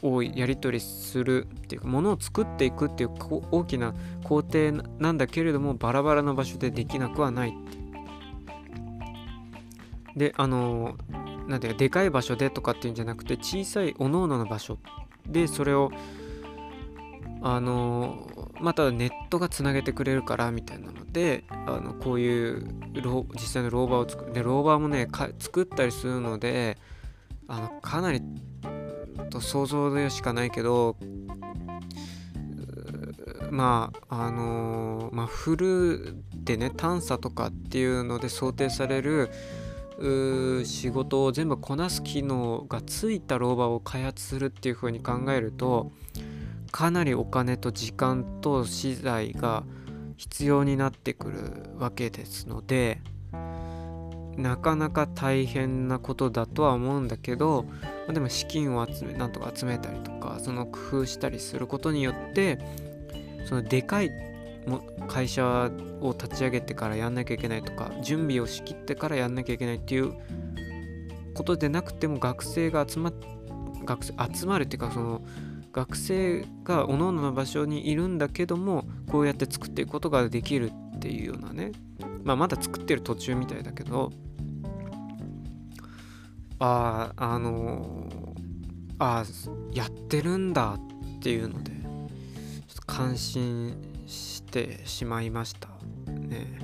[0.01, 3.09] をやり取りするっていうかものを作っていくっていう
[3.51, 7.81] 大きな工程なんだけれどもバラバラの場所でできなくはないって
[10.15, 10.95] であの
[11.47, 14.79] なんていうかでかい場所でとかっていうんじゃなくて小さいおのおのの場所
[15.27, 15.91] でそれを
[17.41, 18.27] あの
[18.59, 22.67] またネットがつなげてくれるからみたいなのであのこういう
[23.33, 25.07] 実際のローバーを作るでローバーもね
[25.39, 26.77] 作ったりするので
[27.47, 28.21] あのかなり
[29.29, 30.95] と想像でしかないけど
[33.49, 39.29] まああの、まあフルでね探査とかっていうので想定される
[40.65, 45.91] 仕事を全部こなす機能がついたローバーを開発するっていう風に考えると
[46.71, 49.63] かなりお金と時間と資材が
[50.17, 51.39] 必要になってくる
[51.77, 53.01] わけですので
[54.37, 57.65] なかなか大変なことだとは思うんだけど
[58.07, 62.59] までも資金を集めなんとか集めたりとかその工夫したりすることによって
[63.45, 64.11] そのでかい
[64.67, 70.13] も会社を立ち上げてからやんなきゃいけないとか準備をしきってからやんなきゃいけないっていう
[71.33, 73.11] ことでなくても学生が集ま
[73.85, 75.21] 学生集まるっていうかその
[75.73, 81.71] 学生が各々の場所にいるんだけどもこうやって作っていくことができるっていうようなね。
[82.23, 84.11] まあまだ作ってる途中みたいだけど
[86.59, 89.25] あああのー、あ
[89.73, 90.77] やってるんだ
[91.17, 91.79] っていうのでちょ
[92.73, 93.75] っと感心
[94.11, 95.69] してしまいました。
[96.07, 96.59] ね。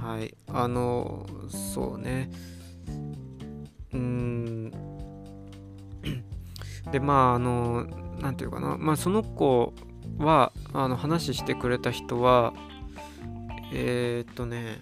[0.00, 0.34] はい。
[0.48, 2.30] あのそうね。
[3.92, 4.70] うん。
[6.90, 7.86] でまああの
[8.20, 8.76] 何て言うかな。
[8.76, 9.72] まあその子
[10.18, 12.52] はあの話してくれた人は
[13.72, 14.80] えー、っとね。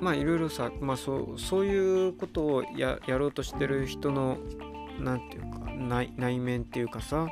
[0.00, 4.38] まあいろいろさ、まあ、そうそういうことをややろうとしてる人の
[5.00, 7.28] 何て言うか内内面っていうかさ。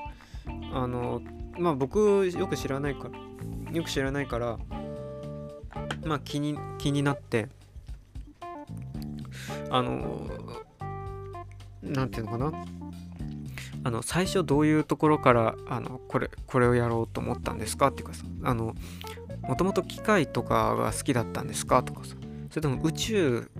[0.72, 1.20] あの
[1.58, 4.58] まあ僕よく知らないからよく知らないから
[6.04, 7.48] まあ気に気になって
[9.70, 10.28] あの
[11.82, 12.64] 何て言うのかな？
[13.84, 17.88] あの最初どういうところからあのこれこれをやろうと思ったんですか？
[17.88, 18.74] っていうかさあの
[19.40, 21.82] もともと機械とかが好きだったんですか？
[21.82, 22.14] とかさ
[22.50, 23.50] それとも宇宙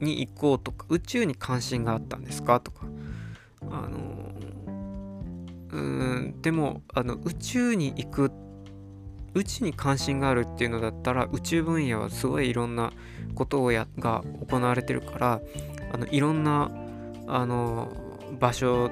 [0.00, 2.60] に行こうとか宇宙に関心があったんですか？
[2.60, 2.86] とか
[3.70, 4.13] あの
[5.74, 6.34] うん。
[6.40, 8.30] でもあの宇宙に行く
[9.34, 12.92] 宇宙に関心があるっていうのだったら宇宙分野はすごいいろんな
[13.34, 15.40] ことをやが行われてるから
[15.92, 16.70] あのいろんな
[17.26, 17.92] あの
[18.38, 18.90] 場所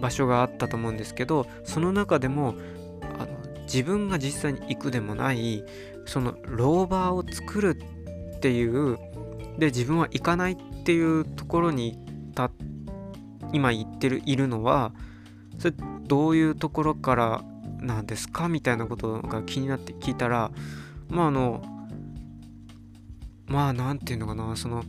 [0.00, 2.54] 場所があったと思うんですけどその中でも
[3.18, 5.64] あの自分が実際に行くでもない
[6.06, 7.78] そのローバーを作る
[8.36, 8.98] っていう
[9.58, 11.98] で自分は行かないっていうところに
[12.34, 12.50] た
[13.52, 14.92] 今言ってるいるのは
[15.58, 17.44] それどういうところから
[17.80, 20.50] なんですかみたいなことが気になって聞いたら
[21.08, 21.62] まああの
[23.46, 24.84] まあ何て言うのかなその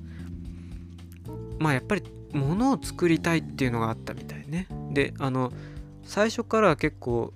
[1.59, 2.03] まあやっぱり
[2.34, 4.67] 物を作りたいっていうのがあったみたいね。
[4.91, 5.51] であの
[6.03, 7.34] 最初から結構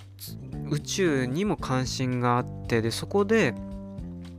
[0.70, 3.54] 宇宙にも関心があってでそこで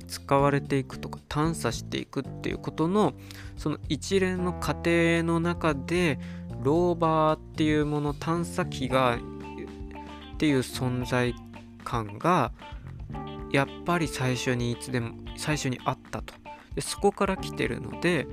[0.09, 3.15] 使われていくとか探査していくっていうことの
[3.57, 6.19] その一連の過程の中で
[6.65, 11.35] ローバーっていうもの探査機がっていう存在
[11.85, 12.53] 感が
[13.53, 16.35] やっぱり最初にいつでも最初にあったと。
[16.75, 18.27] でそこから来てるので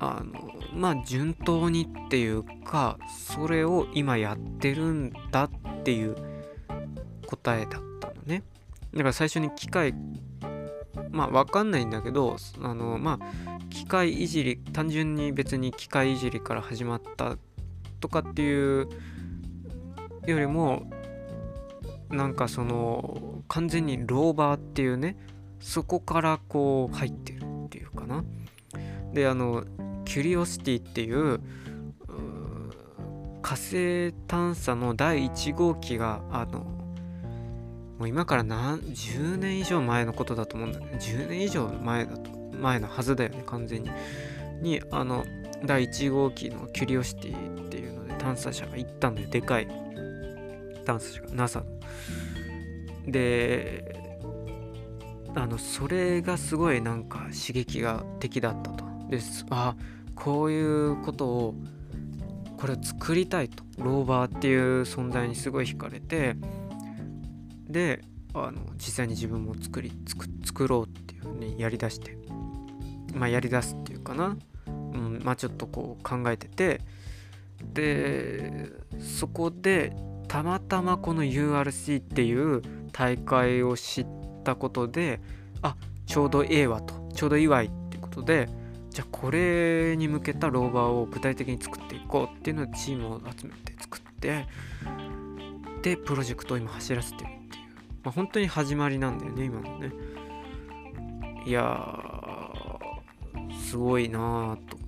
[0.00, 5.50] あのまあ順当にっていうかそれを今やってるんだっ
[5.84, 6.16] ていう
[7.26, 8.42] 答えだったのね。
[8.92, 9.94] だから最初に機械
[11.12, 17.36] まあ分かんないんだけどあのまあ機械いじり単純に別に機械いじりから始まった
[18.00, 18.88] とかっていう
[20.26, 20.90] よりも
[22.10, 25.16] なんかその完全にローバーっていうね
[25.60, 28.24] そこからこう入ってるっていうかな。
[29.12, 29.64] であの
[30.04, 31.40] キュリオシティっていう
[33.42, 36.71] 火星探査の第1号機があの
[38.02, 40.98] もう今から何10年以上前のことだと思うんだね。
[40.98, 43.90] 10年以上前だと前のはずだよね完全に。
[44.60, 45.24] にあの
[45.64, 49.68] 第1号機のキュリオシティっていうので探査車が行ったんででかい。
[50.84, 51.66] 探査車が NASA の。
[53.06, 54.02] で
[55.36, 58.84] あのそれがすごいなんか刺激が的だったと。
[59.10, 59.76] ですあ
[60.16, 61.54] こういうことを
[62.56, 63.62] これを作りたいと。
[63.78, 66.36] ローバーっていう存在にすごい惹かれて
[67.72, 68.02] で
[68.34, 69.92] あの実際に自分も作り
[70.44, 72.16] 作ろうっていうねやりだして。
[73.14, 76.80] まあやりだすっていうかな、うん、まあちょっとこう考えてて。
[77.62, 79.94] でそこで
[80.26, 82.60] たまたまこの URC っていう
[82.90, 84.06] 大会を知っ
[84.42, 85.20] たことで
[85.62, 87.02] あちょうどええわと。
[87.14, 88.48] ちょうど祝いってことで
[88.90, 94.46] じゃあこれに向けたローバーを具体的に作っていこうっていうのでチームを集めて作って
[95.82, 97.30] でプロジェクトを今走らせてる、
[98.04, 99.92] まあ、本当に始まりなんだよね今のね。
[101.46, 101.98] いや
[103.64, 104.82] すごいなぁと。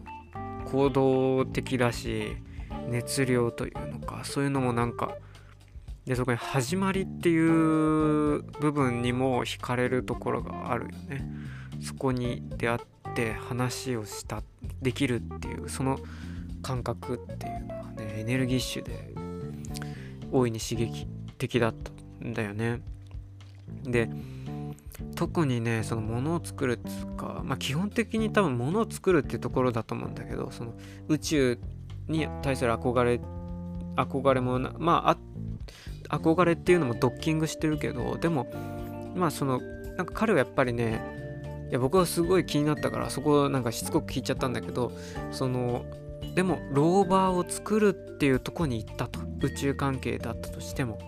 [0.64, 2.36] 行動的だし
[2.88, 5.16] 熱量というのかそういうのもなんか
[6.04, 11.26] でそこに始まりっていう部分にも惹かれるところがあるよね。
[11.80, 12.78] そこに出会っ
[13.14, 14.42] て話をした
[14.82, 15.98] できるっていうその
[16.62, 19.14] 感覚っていうのはねエネルギッシュで
[20.30, 21.06] 大いに刺激
[21.38, 21.90] 的だった
[22.26, 22.80] んだよね。
[23.84, 24.08] で
[25.14, 30.74] 特にねそのものを作るっていうか、まあ、基本的に多分ものを作るっていうところだと思うんだけどその
[31.08, 31.58] 宇宙
[32.08, 33.20] に対する憧れ
[33.96, 35.16] 憧れもま
[36.10, 38.46] あ憧れっていうのもドッキングしてるけどでも
[39.14, 39.60] まあその
[39.96, 41.00] なんか彼はやっぱりね
[41.70, 44.92] いや僕はすごい気になったからそこをなんかしつこく聞いちゃったんだけど
[45.30, 45.84] その
[46.34, 49.20] でもローバーを作るっていうとこに行ったと。
[49.44, 50.98] 宇宙関係だったとしても。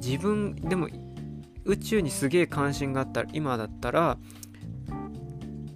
[0.00, 0.88] 自分でも
[1.64, 4.18] 宇宙にすげえ関心があったら今だったら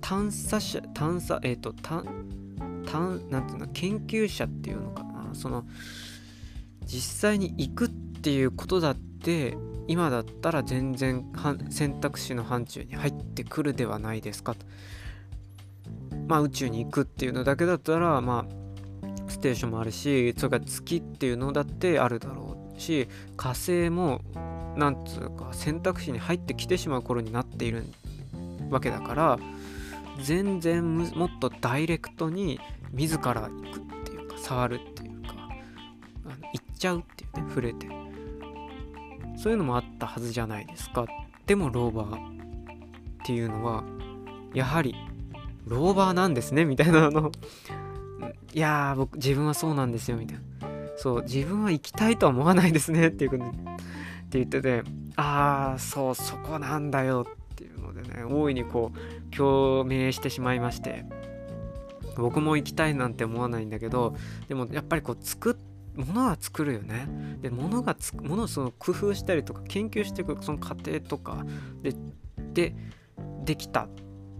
[0.00, 2.04] 探査者探査えっ、ー、と探
[2.86, 5.64] 探なんていうの研究者っていうのかなその
[6.84, 9.56] 実際に行くっていうことだって
[9.86, 11.24] 今だったら全然
[11.70, 14.66] 選択肢の範疇に入ってくるではないですかと。
[16.26, 24.20] まあ宇宙に行くっていうのだけだったらまあステーションもあるしそれから月っていうのだってあるだろうし火星も
[24.76, 27.84] なんつうか選択肢に入ってきてしまう頃になっている
[28.70, 29.38] わけだから
[30.22, 32.60] 全然もっとダイレクトに
[32.92, 35.34] 自ら行くっていうか触るっていうか
[36.24, 38.04] あの行っちゃうっていうね触れて。
[39.36, 41.06] そういうのもあったはずじゃないですか。
[41.46, 42.20] でもローバーっ
[43.26, 43.84] ていうのは
[44.54, 44.94] やはり
[45.66, 47.30] ローバーなんですねみたいなの。
[48.54, 50.68] いやー僕自分はそうなんですよみたいな。
[50.96, 54.82] そう自分は行きたいとは思わないですねっていうことって言ってて
[55.16, 61.04] ああそうそこなんだよっていうのでね大いにこう共鳴してしまいまして
[62.16, 64.14] 僕も行きたいなんて思わないんだけど
[64.48, 65.54] でもやっぱりこう作っ
[65.96, 67.06] 物は作るよね。
[67.40, 71.44] で物がつ物をその工夫したりとか研究していくその過程とか
[71.82, 71.94] で
[72.52, 72.74] で
[73.44, 73.88] できた。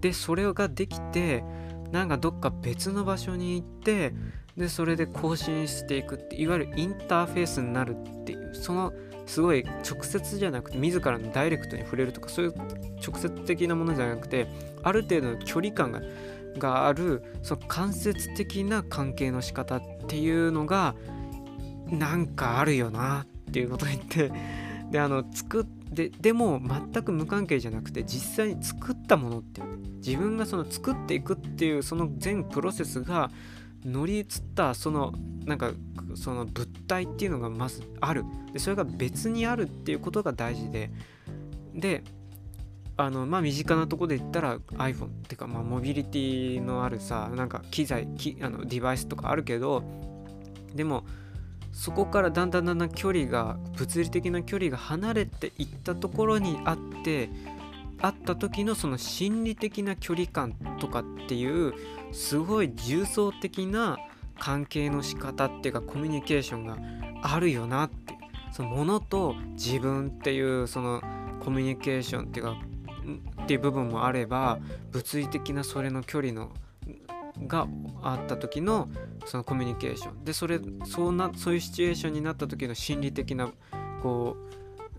[0.01, 1.45] でそれができて
[1.91, 4.15] なんかどっか別の場所に行って
[4.57, 8.93] でそれで更新していくっていわゆるインターフェースになるっていうその
[9.27, 12.55] すごい直接じゃなくて自らのダイレクトに触れるとかそういう
[13.05, 14.47] 直接的なものじゃなくて
[14.83, 16.03] ある程度の距離感が
[16.59, 20.95] があるその間接的な関係の仕方っていうのが
[21.87, 24.31] なんかあるよなっていうことを言って
[24.91, 33.31] であの作ってでも全く無関係じゃなくて実際に作ったものっていう自分がその作っていくっていうその全プロセスが
[33.85, 34.25] 乗り移っ
[34.55, 35.13] たその
[35.45, 35.73] なんか
[36.15, 38.25] その物体っていうのがまずある。
[38.53, 40.91] でそれが別にあるっていうことが大事で。
[41.75, 42.03] で
[42.97, 48.07] あのまあ身近なとこで言ったら iPhone っていうかまあモビリティのあるさなんか機材
[48.41, 49.83] あのデバイスとかあるけど
[50.75, 51.05] でも
[51.73, 57.31] そこからだんだんだんだん距離が物理的な距離が離れていったところにあって
[58.01, 61.75] あった時のその心理的な距離感とかっていう
[62.15, 63.99] すごい重層的な
[64.39, 66.79] 関係の仕方っていうかコミュニケーションが
[67.23, 68.05] あるよなって。
[68.55, 71.03] そのものと自分っていうその
[71.41, 72.57] コミュニケーションっていうか
[73.43, 74.61] っていう部分もあれば
[74.93, 76.53] 物理的なそれの距離の
[77.49, 77.67] が
[78.01, 78.89] あった時の
[79.27, 80.25] そのコミュニケーション。
[80.25, 83.51] でそれそうなそういうシチュエーションになった時の心理的な
[84.05, 84.37] こ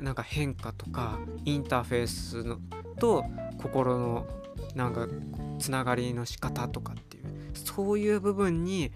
[0.01, 2.59] うなんか変化とかインターフェースの
[2.99, 3.23] と
[3.57, 4.27] 心の
[4.75, 5.07] なんか
[5.57, 7.23] つながりの仕方とかっていう
[7.53, 8.91] そういう部分に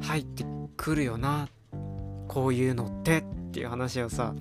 [0.00, 0.44] 入って
[0.76, 1.48] くるよな
[2.28, 4.34] こういうのってっていう話をさ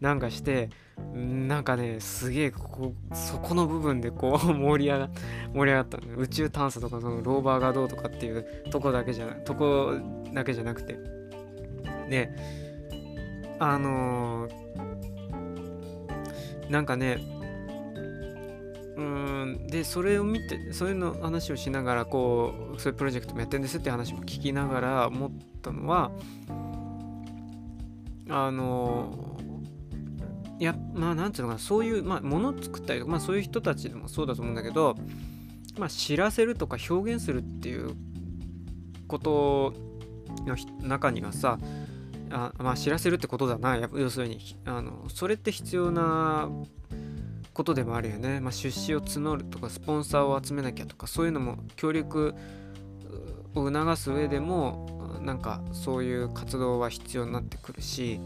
[0.00, 0.70] なんかして
[1.14, 5.10] なんかねすげえここそこの部分でこう 盛り上が
[5.54, 9.94] 盛り上がった宇宙探査とかそのローバーがどうとかっていうとこだけじゃとこ
[10.32, 10.98] だけじゃなくて。
[12.08, 12.28] で
[13.60, 17.39] あのー、なんかね
[18.96, 25.30] うんでそれを見てそういうの話をしながらこうそういうプロジェクトもやってるんですって話も聞きながら思っ
[25.62, 26.10] たのは
[28.28, 29.36] あの
[30.58, 34.94] いやまあなんていうのかなそういう、まあ、もの作ったりとか、まあ、そういう人たちでもそうだと思うんだけど、
[35.78, 37.94] まあ、知らせるとか表現するっていう
[39.08, 39.72] こと
[40.46, 41.58] の中にはさ
[42.30, 46.48] あまあ知らせるってことだな要するにあのそれって必要な
[47.60, 52.34] ことでもあるよね、まあ、出資を募るとかスポンサーを集めなきゃとかそういうのも協力
[53.54, 58.18] を促す上でもなんかそういう活動は必要になってくるし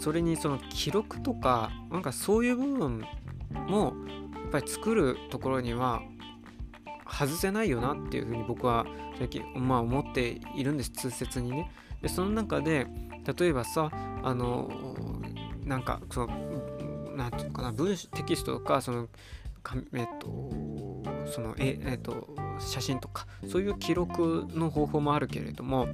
[0.00, 3.04] それにその記録とかなんかそういう部分
[3.52, 3.94] も
[4.42, 6.00] やっぱり作るところには
[7.08, 8.86] 外せないよなっていうふうに僕は
[9.18, 11.72] 最近まあ思っているんです痛切にね。
[12.00, 12.86] でその中で
[13.36, 13.90] 例えばさ
[14.22, 14.70] あの
[15.64, 16.59] なんかその
[17.20, 19.08] なんていうのかな文テキストとかその
[19.94, 20.50] えっと
[21.30, 25.88] そのええっと写真とかそういう記録の方法もあるけれども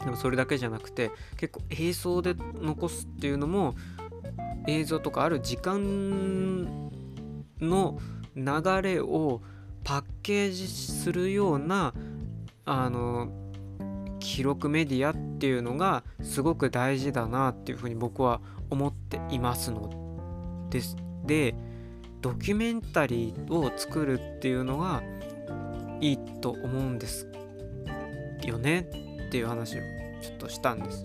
[0.00, 3.76] でもそれだけじゃなくて結構映像で残すっていうのも
[4.66, 7.00] 映像とかある時間
[7.60, 8.00] の
[8.34, 9.40] 流れを
[9.84, 11.94] パッケージするような
[12.64, 13.30] あの
[14.18, 18.40] 記録メディアっていうのがすごく大事だなっていうふうに僕は
[18.70, 20.07] 思っていますの
[20.70, 20.96] です。
[21.24, 21.54] で
[22.20, 25.02] ドキュメンタリーを作るっていうのが
[26.00, 27.28] いいと思うんです
[28.44, 28.88] よね
[29.28, 29.80] っていう話を
[30.20, 31.04] ちょっとしたんです。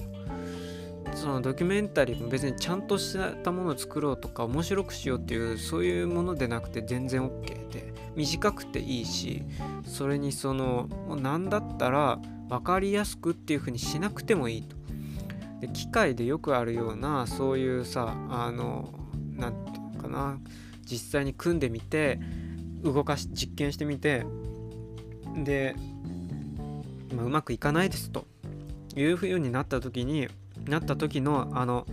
[1.15, 9.43] そのドキュメンタリーも別にちゃんとしたものを作ろうとか面白くしようっていうそういうものでなくて全然 OK で短くていいし
[9.85, 14.75] それにそのもう何だったら分かりやすくっていう風にしなくてもいいと。
[15.61, 18.89] で機械でよくあるようなそういうさあの
[19.37, 20.39] 何て言うかな。
[20.85, 22.19] 実際に組んでみて
[22.83, 24.25] 動かし実験してみて
[25.43, 25.75] で、
[27.15, 28.27] まあ、うまくいかないですと。
[28.95, 30.27] いうふうになった時に
[30.65, 31.85] なった時のあの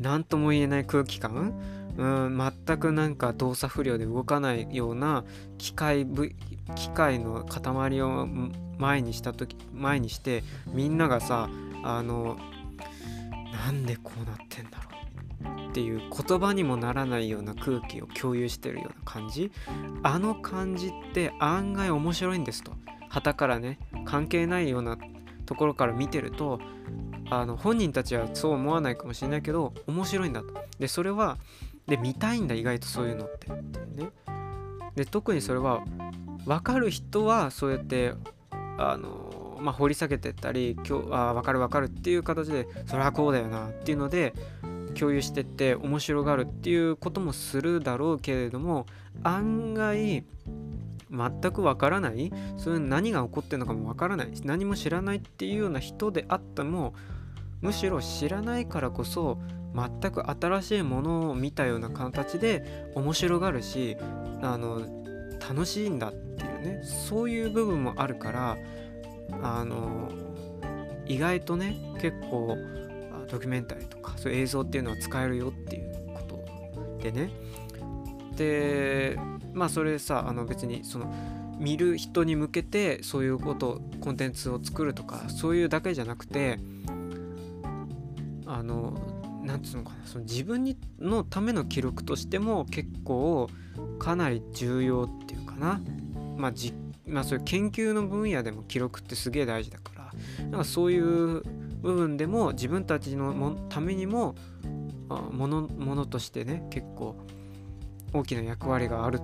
[0.00, 1.52] 何とも言えない空気感。
[1.96, 5.24] うん全くなんか動作不良で動かないような
[5.56, 6.30] 機械部
[6.74, 8.28] 機械の塊を
[8.76, 10.44] 前にした時前にして
[10.74, 11.48] みんながさ
[11.82, 12.36] あの
[13.64, 14.95] なんでこうなってんだろう。
[15.76, 19.52] っていう言葉にもならないような空気を共有してるような感じ。
[20.02, 22.72] あの感じって案外面白いんですと。
[23.10, 24.96] 旗からね関係ないような
[25.44, 26.60] ところから見てると
[27.28, 30.54] あの本人たちはそう思わないかもしれないけど面白いんだと。
[30.78, 31.36] でそれは
[31.86, 33.50] で見たいんだ意外とそういうのって。
[33.50, 34.10] ね。
[34.94, 35.84] で特にそれは
[36.46, 38.14] 分かる人はそうやって
[38.78, 44.34] あのまあ、掘り下げてったり今日あ分かる分かるっていう形でそれはこうだよなっていうので
[44.98, 48.86] 共有してって面白がるっていうこともするだろうけれども
[49.22, 50.24] 案外
[51.10, 56.94] 全くわからないそういう何が起こってるのかもわからない何も知らないっていうような人であっても
[57.60, 59.38] むしろ知らないからこそ
[59.74, 63.96] 全く新しいものを見たような形で面白がるし
[64.42, 64.80] あの
[65.48, 68.56] 楽しいんだっていうねそういう部分もあるから
[69.42, 70.10] あの
[71.06, 72.56] 意外とね結構
[73.28, 77.30] ドキュメンタリーとかそういう映像っていうのは使えるよっていうことでね。
[78.36, 79.18] で
[79.52, 81.12] まあそれさあの別にその
[81.58, 86.58] 見る人に向けてそういうことコンテンツを作るとかそういうだけじゃなくて
[88.46, 88.94] あの
[89.42, 93.48] なんつうのかなその自分にのための記録としても結構
[93.98, 95.80] かなり重要っていうかな。
[96.36, 96.74] まあじ
[97.06, 101.42] まあそういう研究の分野でも記録ってすげえ大事だからなんかそういう
[101.82, 104.34] 部分でも自分たちのためにも
[105.08, 107.16] ものものとしてね結構
[108.12, 109.20] 大きな役割がある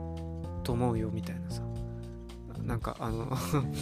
[0.63, 1.63] と思うよみたいなさ。
[2.65, 3.27] なんかあの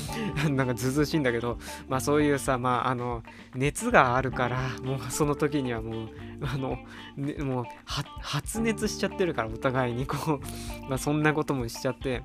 [0.51, 1.59] なんかずうずしいんだけど
[1.89, 3.23] まあそういうさまああの
[3.55, 6.09] 熱があるからもうその時にはもう
[6.43, 6.79] あの、
[7.16, 10.41] ね、もう発熱しちゃってるからお互いにこう、
[10.89, 12.23] まあ、そんなこともしちゃって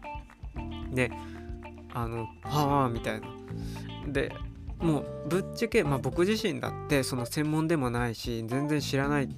[0.93, 1.12] で
[1.93, 3.28] あのはあみたいな。
[4.08, 4.32] で
[4.80, 9.30] もうぶっちゃけ、まあ、僕自身だってその専門でもないし全然知らない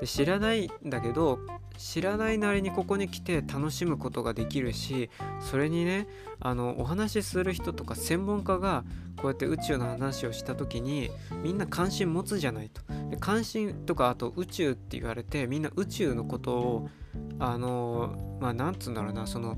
[0.00, 1.38] で知らないんだけど
[1.76, 5.10] 知らないなりにここに来て楽しむことができるし
[5.40, 6.08] それにね
[6.38, 8.84] あのお話しする人とか専門家が
[9.16, 11.10] こうやって宇宙の話をした時に
[11.42, 12.82] みんな関心持つじゃないと。
[13.10, 16.88] で関心とかあと宇宙って言われてみんな宇宙のことを
[17.38, 19.56] あのまあなんつうんだろうなその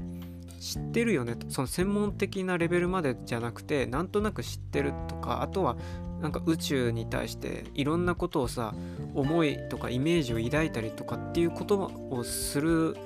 [0.62, 5.76] 知ってるよねその専門的なレベルまでじゃなくてなんとなく知ってるとかあとは
[6.20, 8.72] なんか宇宙に対していろんなことをさ
[9.14, 12.96] 思いとかイメージを抱いたりとかっていうことをする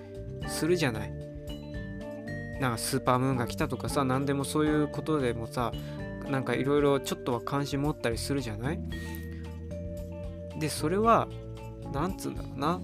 [0.48, 1.12] するじゃない。
[2.60, 5.72] なんかスーパームーンが来たとかさ何でもそういうことでもさ
[6.28, 8.80] なんかいろいろちょっとは関心持ったりするじゃない。
[10.58, 11.26] でそれは
[11.92, 12.80] なんつうんだろうな。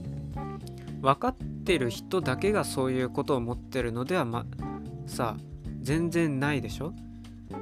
[1.03, 4.47] 分かってる人だけがそういうことを持ってるのではま
[5.07, 5.37] さ
[5.81, 6.95] 全然ないでしょ？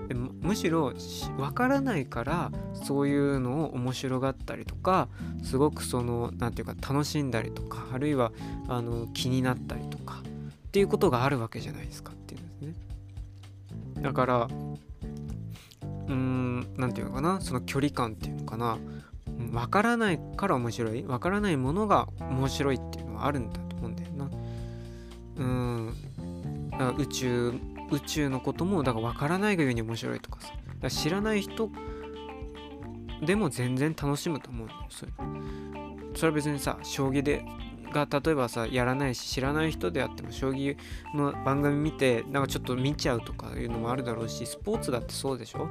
[0.08, 0.92] でむしろ
[1.36, 5.08] 分からないからそういうのを面白がったりとか
[5.42, 8.30] すごくその何て言うか楽しんだりとかあるいは
[8.68, 12.74] あの気になったりとかっていうことがあるわけじゃないですかっていうんですね。
[14.02, 17.40] だからうーん何て言うのかな？
[17.40, 18.78] その距離感っていうのかな？
[19.52, 21.02] 分からないから面白い。
[21.02, 24.30] 分からないものが面白いってあるんだと思うんだよな。
[25.36, 25.94] うん。
[26.70, 27.52] だから宇宙
[27.90, 30.48] 宇宙のこともだから分からないがゆえに面白いとかさ。
[30.48, 31.70] だから知らない人
[33.22, 35.12] でも全然楽しむと思うんだよそれ。
[36.14, 37.44] それは別にさ将棋で
[37.92, 40.76] が例えばさやらないし知らない人であっても将棋
[41.14, 45.68] の番組見てなんかちょっと見ちゃうとかいうのもあるだろうしスポーツだってそうでしょ。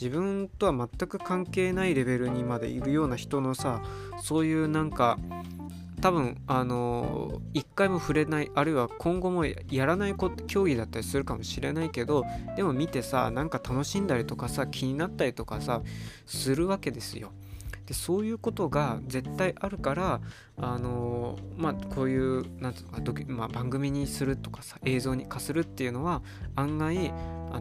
[0.00, 3.82] 自分とは全く関係ないレベルにまでいるような人のさ
[4.18, 5.18] そういうなんか
[6.00, 10.14] 多分あの一回も触れないあるいは今後もやらない
[10.46, 12.24] 競技だったりするかもしれないけど
[12.56, 15.82] でも見てさなんか楽しんだりとかさ気になったりとかさ
[16.26, 17.32] するわけですよ。
[17.86, 20.20] でそういうことが絶対あるから
[20.56, 26.22] あのまあこういうなんていうのかドキ、まあ、番組にするとかさ映像に化するっていうのは
[26.54, 27.12] 案外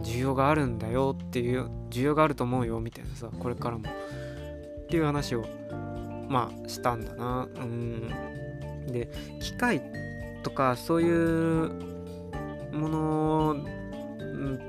[0.04, 3.90] 需要があるんだよっていう需要があると思うよみたいなさこれからも。
[3.90, 5.46] っていう話を
[6.30, 7.48] まあしたんだな。
[7.56, 8.10] うん。
[8.92, 9.10] で
[9.42, 9.82] 機械
[10.44, 11.72] とかそういう
[12.74, 13.56] もの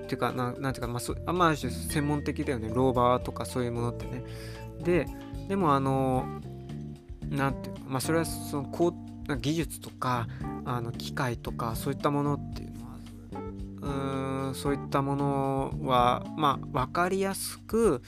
[0.04, 2.70] っていうかななんていうかまあそあまあ専門的だよね。
[2.72, 4.24] ローバーとかそういうものってね。
[4.82, 5.06] で
[5.48, 6.24] でもあの
[7.28, 8.88] なんていうかまあそれはそのこ
[9.28, 10.26] う技術とか
[10.64, 12.86] あの機械とかそういったものっていうの
[13.88, 18.02] はうんそういったものはまあ分かりやすく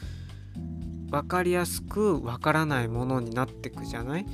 [1.11, 4.27] 分かりやすく分からないものになっていくじゃない？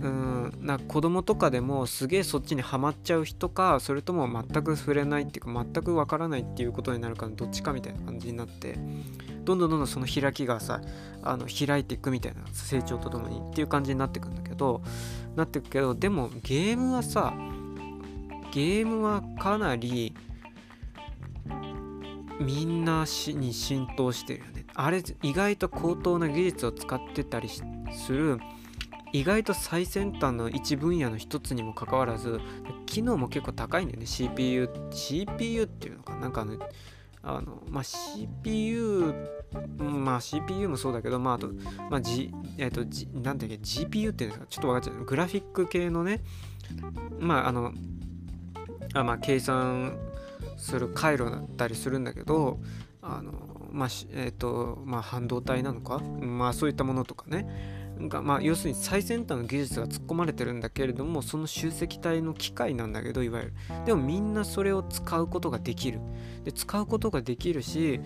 [0.00, 0.30] うん。
[0.60, 8.78] な子供とかでもすげえそっちにはまっちゃう人かそれとも全く触れないっていうか全く分からないっていうことになるかどっちかみたいな感じになって
[9.44, 10.80] どんどんどんどんその開きがさ
[11.22, 14.82] あの開いていくみたいな成長とともにっていう感じになってくんだけど
[15.36, 17.34] なってくけどでもゲームはさ
[18.52, 20.14] ゲームはかなり
[22.40, 24.64] みんなに浸透してるよね。
[24.74, 27.62] あれ意外と高等な技術を使ってたりす
[28.12, 28.38] る
[29.12, 32.40] 意外と最先端の一分野の一つにもかかわらず
[32.86, 34.06] 機能も結構高いんだよね。
[34.06, 36.28] CPU CPU っていうのかな。
[36.28, 36.58] んかね
[37.22, 39.12] あのまあ CPU
[39.78, 41.50] まあ CPU もそうだけどまああと
[41.90, 44.46] まあ G えっ、ー、と、G、なんだっけ GPU っていうんですか？
[44.48, 45.04] ちょっと分かっちゃう。
[45.04, 46.22] グラフィック系のね
[47.18, 47.72] まああの
[48.94, 49.98] あまあ計算
[50.56, 52.58] する回路だったりするんだけど
[53.02, 53.32] あの
[53.70, 55.98] まあえっ、ー、とまあ半導体なのか？
[55.98, 57.79] まあそういったものとかね。
[58.08, 63.52] が、まあ、要するに最先端の技術が突っ込まれてるんだけれどもその集積体の機械なんだけどいわゆる。
[63.84, 66.00] でもみんなそれを使うことができる。
[66.44, 68.00] で使うことができるし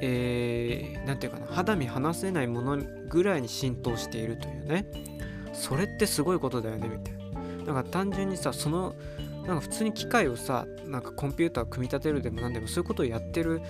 [0.00, 4.86] えー、て言うかな肌身離せないものぐらいに浸透しているというね。
[5.52, 7.14] それってすごいことだよねみたい
[7.64, 7.72] な。
[7.74, 8.94] なんか単純にさその
[9.46, 13.60] なんか普通に機械をさなんかコンピューター組み立てるでも何でもそういうことをやってる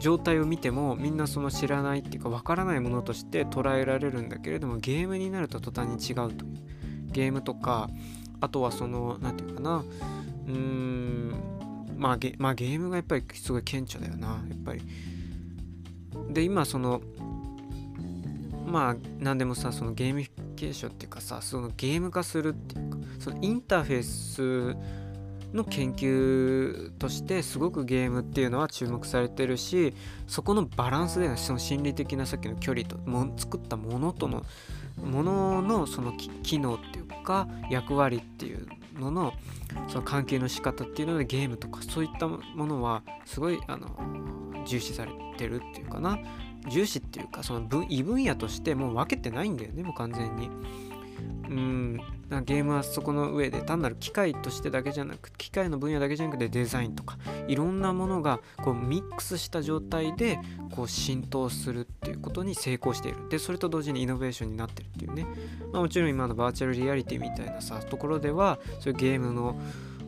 [0.00, 6.44] 状態を見てもみんなその知らないっていうかわからないものとして捉えられるんだけれどもゲームになると途端に違うと。
[6.44, 6.52] いう
[7.12, 7.90] ゲームとか
[8.40, 9.84] あとはその何て言うかな。
[10.46, 11.34] うーん
[11.96, 14.82] まあゲ、まあ、ゲームがやっぱりすごい顕著だよなやっぱり。
[16.30, 17.00] で今その
[18.66, 24.76] まあ何でもさそのゲーミフィケーションっていうかさそのゲーム化するっていうかそのインターフェース
[25.52, 29.94] の研究としてすごくゲームっていうのは注目されてるし
[30.26, 34.44] そこのバランスでのその心理的なさっきの距離とも作ったものとの
[34.96, 36.12] もののその
[36.42, 38.66] 機能っていうか役割っていう
[38.98, 39.34] のの
[39.88, 43.88] その関係の仕方っていうのでゲームとかそういったものはすごいあの
[44.66, 46.18] 重視されてるっていうかな
[46.68, 50.48] 重視っていうかその分異分野としてもう分けてないんだよねもう完全に。
[51.48, 52.00] うん
[52.40, 60.38] ゲームはそこの上で単なる機械としてだけじゃなく機械の分野だけじゃなくてデザインとかいろんなものがこうミックスした状態で
[60.74, 63.28] こう浸透するっていうことに成功している。
[63.28, 65.26] でそれと同時にイノベーションになってるっていうね、
[65.72, 69.60] まあ、もちろん今のバーチャルリアリティみたいなさところではそういうゲームの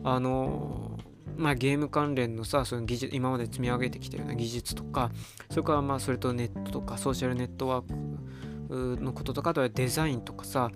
[0.03, 0.99] あの
[1.37, 5.11] まあ、ゲーム関連のさその技術今まで積み上げてきたような技術とか
[5.49, 10.71] それからまあそれとネットとかソーシャルネットワークのこととかあとはデザインとかさ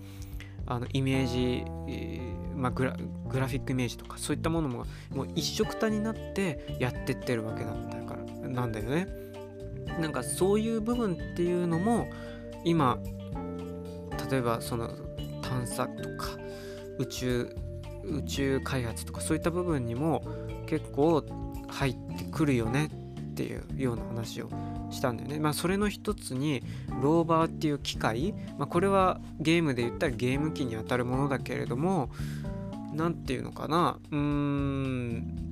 [0.70, 2.96] あのイメージ、えー、まあ、グラ
[3.28, 9.08] グラフィックイメージとかそういったものももう一色たになってやってってるわけだったからなんだよね。
[9.98, 12.06] なんかそういう部分っていうのも
[12.64, 12.98] 今
[14.30, 14.90] 例えばその
[15.42, 16.38] 探査とか
[16.98, 17.56] 宇宙
[18.04, 20.22] 宇宙開発とかそういった部分にも
[20.66, 21.24] 結構
[21.68, 22.90] 入ってくるよね
[23.32, 24.48] っていうような話を
[24.90, 25.38] したんだよね。
[25.38, 26.62] まあそれの一つに
[27.02, 32.10] ローバーっていう機械、まあ、これはゲームで言ったらゲーム機にあたるものだけれども
[32.92, 33.98] 何て言うのかな。
[34.10, 35.50] うーん。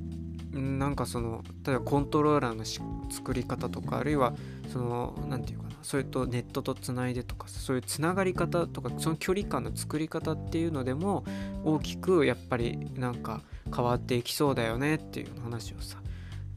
[0.51, 2.65] なんかその例えばコントローラーの
[3.11, 4.35] 作り方とかあるいは
[4.73, 5.77] その何て言うかな。
[5.83, 11.25] それとネットとつないでとかそういうつながり方とかその距離感の作り方っていうのでも
[11.65, 13.43] 大きくやっぱりなんか
[13.75, 15.99] 変わっていきそうだよねっていう話をさ。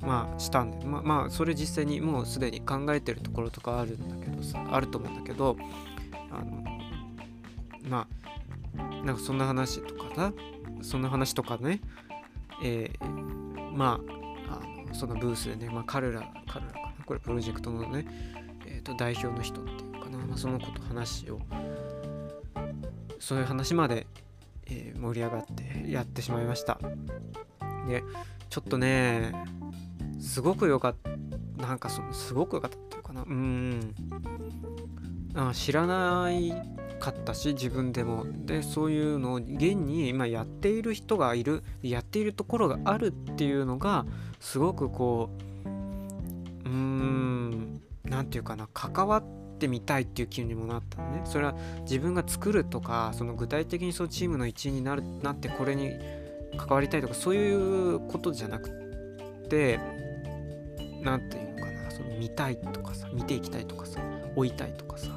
[0.02, 5.58] まあしたんでまあまあそれ実際にもうすでに考えてるところとかあるんだけどさあると思うんだけど
[6.32, 6.64] あの
[7.88, 8.08] ま
[8.78, 10.34] あなんかそんな話とかな？
[10.82, 11.82] そんな話とかね？
[12.64, 14.00] えー、ま
[14.50, 17.06] ああのそのブースでね、まあ、彼ら彼らかな？
[17.06, 18.06] これプロジェクトのね、
[18.66, 21.40] えー、と代表の人っていうかな、まあ、その子と話を
[23.20, 24.08] そういう話まで、
[24.68, 26.80] えー、盛り上がってやってしまいました。
[27.88, 28.04] で
[28.50, 29.34] ちょっとね
[30.22, 31.12] すごく良かった
[31.68, 33.24] なんかそのすごく良かったっていうかな。
[33.24, 33.94] うん
[35.34, 36.54] あ知らない
[37.00, 38.26] かったし自分でも。
[38.46, 44.06] でそういうのを現に今やっている人がいるやっているところがあるっていうのが
[44.40, 45.30] すごくこ
[46.66, 49.24] ううーん何て言うかな関わっ
[49.58, 51.22] てみたいっていう気にもなったのね。
[51.26, 55.92] それは自分が作るとかその具体的にそのチームの一員になるなってこれに
[56.58, 58.70] 関わりたいとかそういうことじゃなく
[59.50, 59.80] て
[61.02, 64.00] 何て言うのかなその見たいとかさ見ていきたいとかさ
[64.36, 65.10] 追いたいとかさ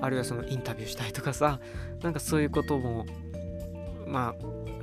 [0.00, 1.60] あるいはそのインタビューしたいとかさ
[2.02, 3.06] なんかそういうことも
[4.06, 4.34] ま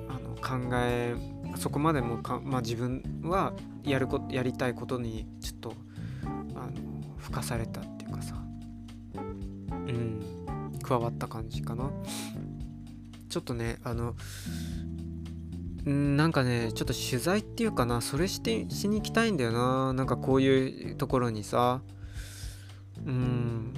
[0.10, 1.16] ああの考え
[1.58, 3.54] そこまでもか、まあ、自分は
[3.84, 5.74] やるこやりたいことにちょっと
[6.56, 6.72] あの
[7.20, 8.36] 付加されたっていうかさ
[9.70, 10.22] うん
[10.82, 11.90] 加わった感じかな。
[13.30, 14.14] ちょっとねあの
[15.90, 19.94] んなんかねちょっと取材っていうかなそれしてしに行きたいんだよな。
[19.94, 21.82] なんかこういうところにさ。
[23.06, 23.74] うん。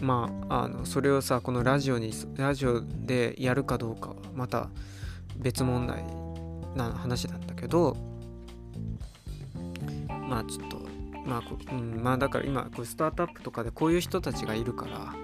[0.00, 4.68] まああのそれをさこのラジオにラジオでやるかどうかはまた
[5.36, 6.04] 別問題
[6.74, 7.96] な話なんだけど。
[10.28, 10.80] まあちょっと
[11.26, 15.14] まあ、うん、まあだから今こうスタートアップとかでこういう人たちがいるから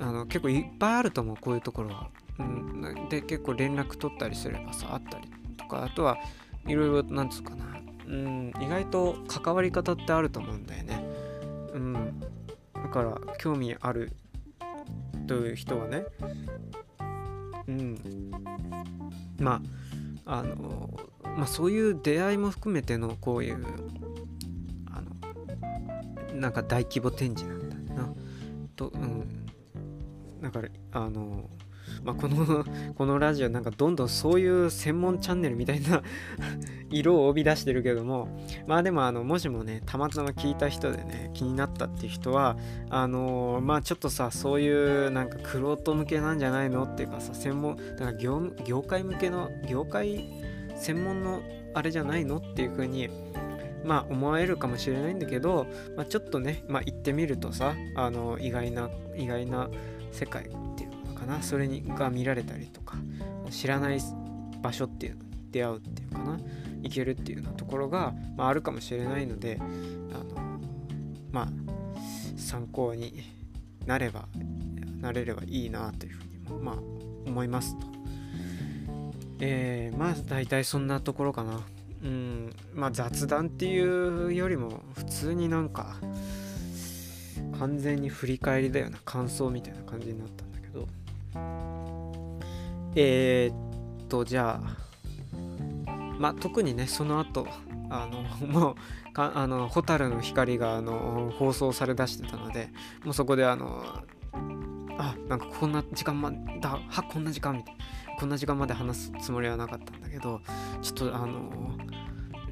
[0.00, 2.08] あの結構いっぱいあると思うこういうところは。
[2.38, 6.18] うん、で結構連絡取ったりすればさあったりとかあとは
[6.66, 7.64] いろいろなんつうかな、
[8.06, 11.04] うん、意外と関わり方ってあると思うんだよね。
[11.72, 12.20] うん、
[12.74, 14.12] だから興味ある
[15.26, 16.04] という人はね
[17.68, 18.30] うん。
[19.38, 19.60] ま
[20.24, 20.90] ああの
[21.22, 23.64] まあそういう出会いも含めてのこういう
[24.90, 25.02] あ
[26.32, 28.12] のなんか大規模展示なんだな。
[28.74, 29.46] とうん。
[30.40, 31.48] だからあの
[32.06, 32.64] まあ、この
[32.94, 36.02] このラジオなんかどんどんそういう専門チャンネルみたいな
[36.88, 38.28] 色を帯び出してるけども
[38.68, 42.56] まあでもあのもしもねたまたま聞いた人でね気になったっていう人は
[42.90, 50.28] あのー、まあちょっとさそういうなんかクロ向けなんじゃないのっていうかさ専門だから業業界向けの業界
[50.76, 51.40] 専門の
[51.74, 53.08] あれじゃないのっていう風に
[53.84, 55.66] まあ思われるかもしれないんだけど、
[55.96, 59.68] まあ、ちょっとね、まあ、行ってみるとさあの意外な意外な
[60.12, 60.48] 世界
[61.26, 62.96] なそれにが見られたりとか
[63.50, 63.98] 知らない
[64.62, 66.38] 場所っていうのに出会うっていうかな
[66.82, 70.60] 行けるっていうようなところが、まあ、あるかもしれないのであの
[71.32, 71.48] まあ
[72.36, 73.22] 参考に
[73.86, 74.28] なれば
[75.00, 76.76] なれればいいなというふうにまあ
[77.26, 77.86] 思いますと。
[79.38, 81.60] えー、まあ大体そんなところかな。
[82.02, 85.96] うんまあ雑談っていうよりも普通になんか
[87.58, 90.45] 完全に振り返りだよな感想みたいな感じになった
[92.94, 94.76] えー、っとじゃあ
[96.18, 97.46] まあ特にねその後
[97.90, 102.68] あの もうかあの蛍の光があの放送されだしてたので
[103.04, 103.82] もうそこであの
[104.98, 106.30] あなんかこんな時間ま
[106.60, 107.84] だはこんな時間みたいな
[108.18, 110.40] こんな時間まで話すつもりはなかったんだけど
[110.80, 111.50] ちょっとあの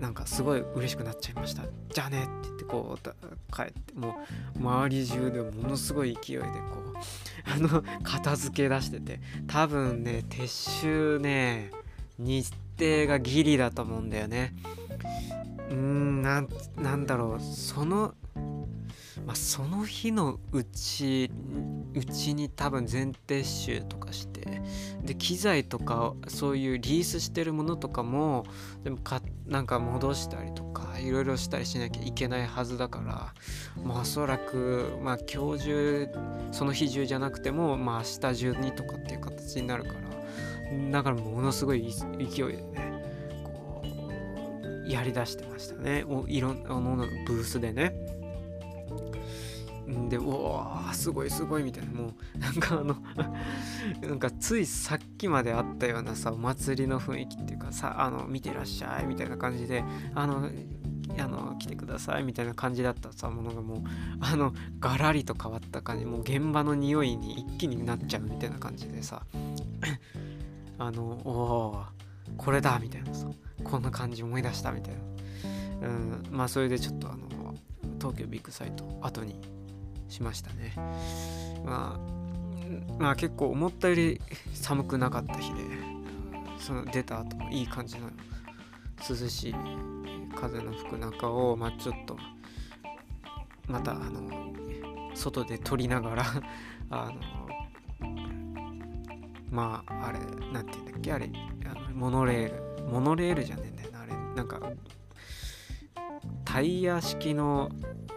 [0.05, 1.63] なんかすごい嬉しくなっちゃいました。
[1.91, 4.19] じゃあねって言ってこう帰っても
[4.55, 6.95] う周り中でものすごい勢いでこう
[7.51, 10.47] あの片付け出してて多分ね撤
[10.81, 11.71] 収ね
[12.19, 14.55] 日程がギリだと思うんだよね。
[15.71, 17.41] うーんなんだろう。
[17.41, 18.15] その
[19.27, 21.31] まあ、その日のうち
[21.95, 24.63] うちに多分前撤収とかして
[25.05, 28.45] で機材とかそういうリースしてるものとかも
[28.83, 33.35] でもかなんか戻したりとかいろいろしたりしなきゃいけないはずだから
[33.83, 36.09] まおそらくまあ今日中
[36.53, 40.05] その日中じゃなくてもまあ明日中にとかっていう形になるから
[40.91, 43.03] だからものすごい勢いでね
[43.45, 46.05] こうやりだしてましたね。
[46.07, 47.95] おいろんなものブースでね。
[50.09, 51.93] でおおすごいすごいみたいな。
[51.93, 52.97] もうなんかあの
[54.09, 59.85] なんかついさっきまであったようなさお祭りの雰囲気っていうかさあの見てらっしゃいみたいな感じで
[60.15, 60.49] あの
[61.19, 63.79] あの来てくださいみたいな感じだったさものがもう
[64.21, 66.05] あのガラリと変わった感じ。
[66.05, 69.23] もう現場の匂いに一気になっちゃうみたいな感じでさ
[70.79, 71.85] あのおお
[72.37, 73.27] これだみたいなさ
[73.63, 74.95] こんな感じ思い出したみたい
[75.81, 77.55] な、うん、まあそれでちょっとあの
[77.99, 79.41] 東京ビッグサイト後に
[80.15, 80.73] しましたね。
[81.65, 82.15] まあ
[82.99, 84.21] まあ結構思ったより
[84.55, 85.61] 寒くなかった日で
[86.59, 88.09] その出た後もいい感じの
[89.09, 89.55] 涼しい
[90.37, 92.17] 風の吹く中をまあちょっと
[93.67, 94.53] またあの
[95.15, 96.25] 外で撮りながら
[96.91, 97.15] あの
[99.51, 100.19] まああれ
[100.53, 101.31] なんて言うんだっけあれ
[101.67, 104.13] あのモノレールモノレールじゃねえんだよなあれ。
[104.37, 104.61] なんか
[106.45, 107.71] タイヤ式の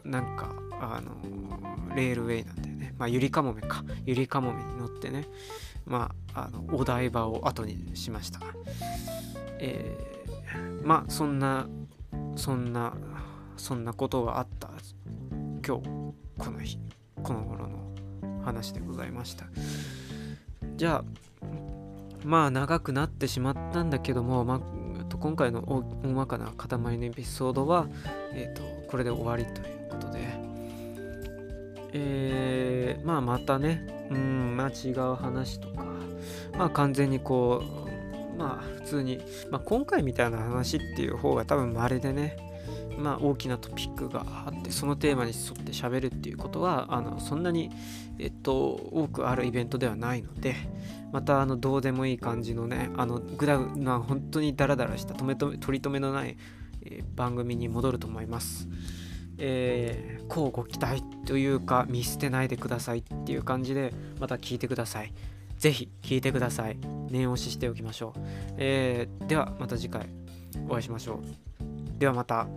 [0.03, 2.93] なんかあのレールウェイなんだよね。
[2.97, 3.83] まあゆりかもめか。
[4.05, 5.27] ゆりかもめに乗ってね。
[5.85, 8.39] まああのお台場を後にしました。
[9.59, 11.67] えー、まあそんな
[12.35, 12.93] そんな
[13.55, 14.69] そんなことがあった。
[15.65, 15.83] 今日
[16.37, 16.77] この日
[17.23, 17.93] この頃の
[18.43, 19.45] 話でございました。
[20.75, 21.47] じゃあ
[22.23, 25.63] まあ長くなってしまったんだけども、まあ、今回の
[26.03, 27.87] 大まかな塊のエピソードは、
[28.33, 30.47] えーと、これで終わりということで、
[31.98, 35.86] えー、まあまたね、うん、まあ違う話とか、
[36.57, 37.64] まあ完全にこ
[38.36, 39.19] う、まあ普通に、
[39.49, 42.38] まあ今回みたいな話っていう方が多分稀でね、
[42.98, 47.69] まあ、大きなトピックがあってそのテーマに沿って喋るっていうことはあのそんなに、
[48.18, 50.56] えっと、多くあるイベントではないので
[51.11, 56.38] またあのどうでもいい感じのねあのグダグな本当にダラダラした止めと取り留めのない、
[56.86, 58.68] え、番組に戻ると思います。
[59.38, 65.14] えー、こうご期待というか見捨てないでくださいっていう感じでまた聞いてください。
[65.57, 66.77] ぜひ聞いてください。
[67.09, 68.19] 念押ししておきましょう。
[68.57, 70.07] えー、ではまた次回
[70.68, 71.99] お会いしましょう。
[71.99, 72.47] ではまた。